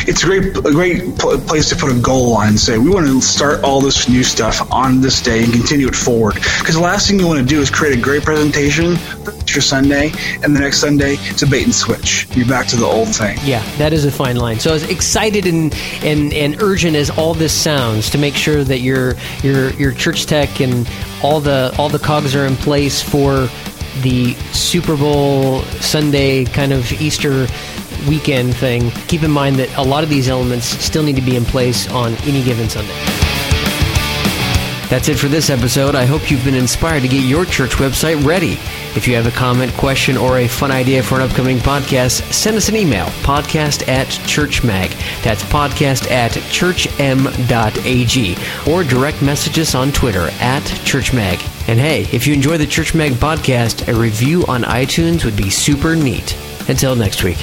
it's 0.06 0.22
a 0.22 0.26
great 0.26 0.56
a 0.56 0.72
great 0.72 1.16
place 1.18 1.68
to 1.70 1.76
put 1.76 1.90
a 1.90 2.00
goal 2.00 2.34
on 2.36 2.48
and 2.48 2.60
say 2.60 2.78
we 2.78 2.90
want 2.90 3.06
to 3.06 3.20
start 3.20 3.62
all 3.62 3.80
this 3.80 4.08
new 4.08 4.22
stuff 4.22 4.70
on 4.72 5.00
this 5.00 5.20
day 5.20 5.44
and 5.44 5.52
continue 5.52 5.88
it 5.88 5.96
forward. 5.96 6.34
Because 6.34 6.74
the 6.74 6.80
last 6.80 7.08
thing 7.08 7.18
you 7.18 7.26
want 7.26 7.40
to 7.40 7.44
do 7.46 7.60
is 7.60 7.70
create 7.70 7.98
a 7.98 8.00
great 8.00 8.22
presentation 8.22 8.96
for 8.96 9.60
Sunday, 9.60 10.12
and 10.42 10.54
the 10.54 10.60
next 10.60 10.78
Sunday 10.78 11.16
it's 11.20 11.42
a 11.42 11.46
bait 11.46 11.64
and 11.64 11.74
switch. 11.74 12.28
You're 12.36 12.46
back 12.46 12.66
to 12.68 12.76
the 12.76 12.86
old 12.86 13.08
thing. 13.08 13.36
Yeah, 13.44 13.64
that 13.78 13.92
is 13.92 14.04
a 14.04 14.10
fine 14.10 14.36
line. 14.36 14.60
So 14.60 14.74
as 14.74 14.88
excited 14.88 15.46
and 15.46 15.74
and, 16.02 16.32
and 16.32 16.62
urgent 16.62 16.96
as 16.96 17.10
all 17.10 17.34
this 17.34 17.52
sounds, 17.52 18.10
to 18.10 18.18
make 18.18 18.34
sure 18.34 18.64
that 18.64 18.80
your 18.80 19.14
your 19.42 19.70
your 19.70 19.92
church 19.92 20.26
tech 20.26 20.60
and 20.60 20.88
all 21.22 21.40
the 21.40 21.74
all 21.78 21.88
the 21.88 21.98
cogs 21.98 22.34
are 22.34 22.46
in 22.46 22.56
place 22.56 23.02
for 23.02 23.48
the 24.02 24.34
Super 24.52 24.96
Bowl 24.96 25.62
Sunday 25.80 26.44
kind 26.44 26.72
of 26.72 26.90
Easter 26.92 27.46
weekend 28.08 28.56
thing, 28.56 28.90
keep 29.08 29.22
in 29.22 29.30
mind 29.30 29.56
that 29.56 29.76
a 29.76 29.82
lot 29.82 30.04
of 30.04 30.10
these 30.10 30.28
elements 30.28 30.66
still 30.66 31.02
need 31.02 31.16
to 31.16 31.22
be 31.22 31.36
in 31.36 31.44
place 31.44 31.90
on 31.90 32.14
any 32.24 32.42
given 32.42 32.68
Sunday. 32.68 32.94
That's 34.90 35.08
it 35.08 35.20
for 35.20 35.28
this 35.28 35.50
episode. 35.50 35.94
I 35.94 36.04
hope 36.04 36.32
you've 36.32 36.44
been 36.44 36.56
inspired 36.56 37.02
to 37.02 37.08
get 37.08 37.22
your 37.22 37.44
church 37.44 37.74
website 37.74 38.24
ready. 38.24 38.54
If 38.96 39.06
you 39.06 39.14
have 39.14 39.28
a 39.28 39.30
comment, 39.30 39.72
question, 39.74 40.16
or 40.16 40.38
a 40.38 40.48
fun 40.48 40.72
idea 40.72 41.00
for 41.00 41.14
an 41.14 41.20
upcoming 41.20 41.58
podcast, 41.58 42.32
send 42.32 42.56
us 42.56 42.68
an 42.68 42.74
email 42.74 43.06
podcast 43.22 43.86
at 43.86 44.08
churchmag. 44.08 44.90
That's 45.22 45.44
podcast 45.44 46.10
at 46.10 46.32
churchm.ag. 46.32 47.08
Or 48.68 48.82
direct 48.82 49.22
message 49.22 49.60
us 49.60 49.76
on 49.76 49.92
Twitter 49.92 50.28
at 50.40 50.64
churchmag. 50.64 51.68
And 51.68 51.78
hey, 51.78 52.08
if 52.12 52.26
you 52.26 52.34
enjoy 52.34 52.58
the 52.58 52.66
Church 52.66 52.92
Mag 52.92 53.12
podcast, 53.12 53.86
a 53.86 53.94
review 53.94 54.44
on 54.48 54.64
iTunes 54.64 55.24
would 55.24 55.36
be 55.36 55.50
super 55.50 55.94
neat. 55.94 56.36
Until 56.70 56.94
next 56.96 57.24
week. 57.24 57.38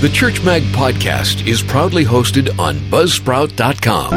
The 0.00 0.10
Church 0.12 0.42
Mag 0.44 0.62
podcast 0.64 1.46
is 1.46 1.62
proudly 1.62 2.04
hosted 2.04 2.56
on 2.58 2.76
Buzzsprout.com. 2.90 4.12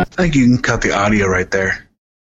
I 0.00 0.04
think 0.10 0.34
you 0.34 0.46
can 0.46 0.58
cut 0.62 0.80
the 0.80 0.92
audio 0.92 1.26
right 1.26 1.50
there. 1.50 1.86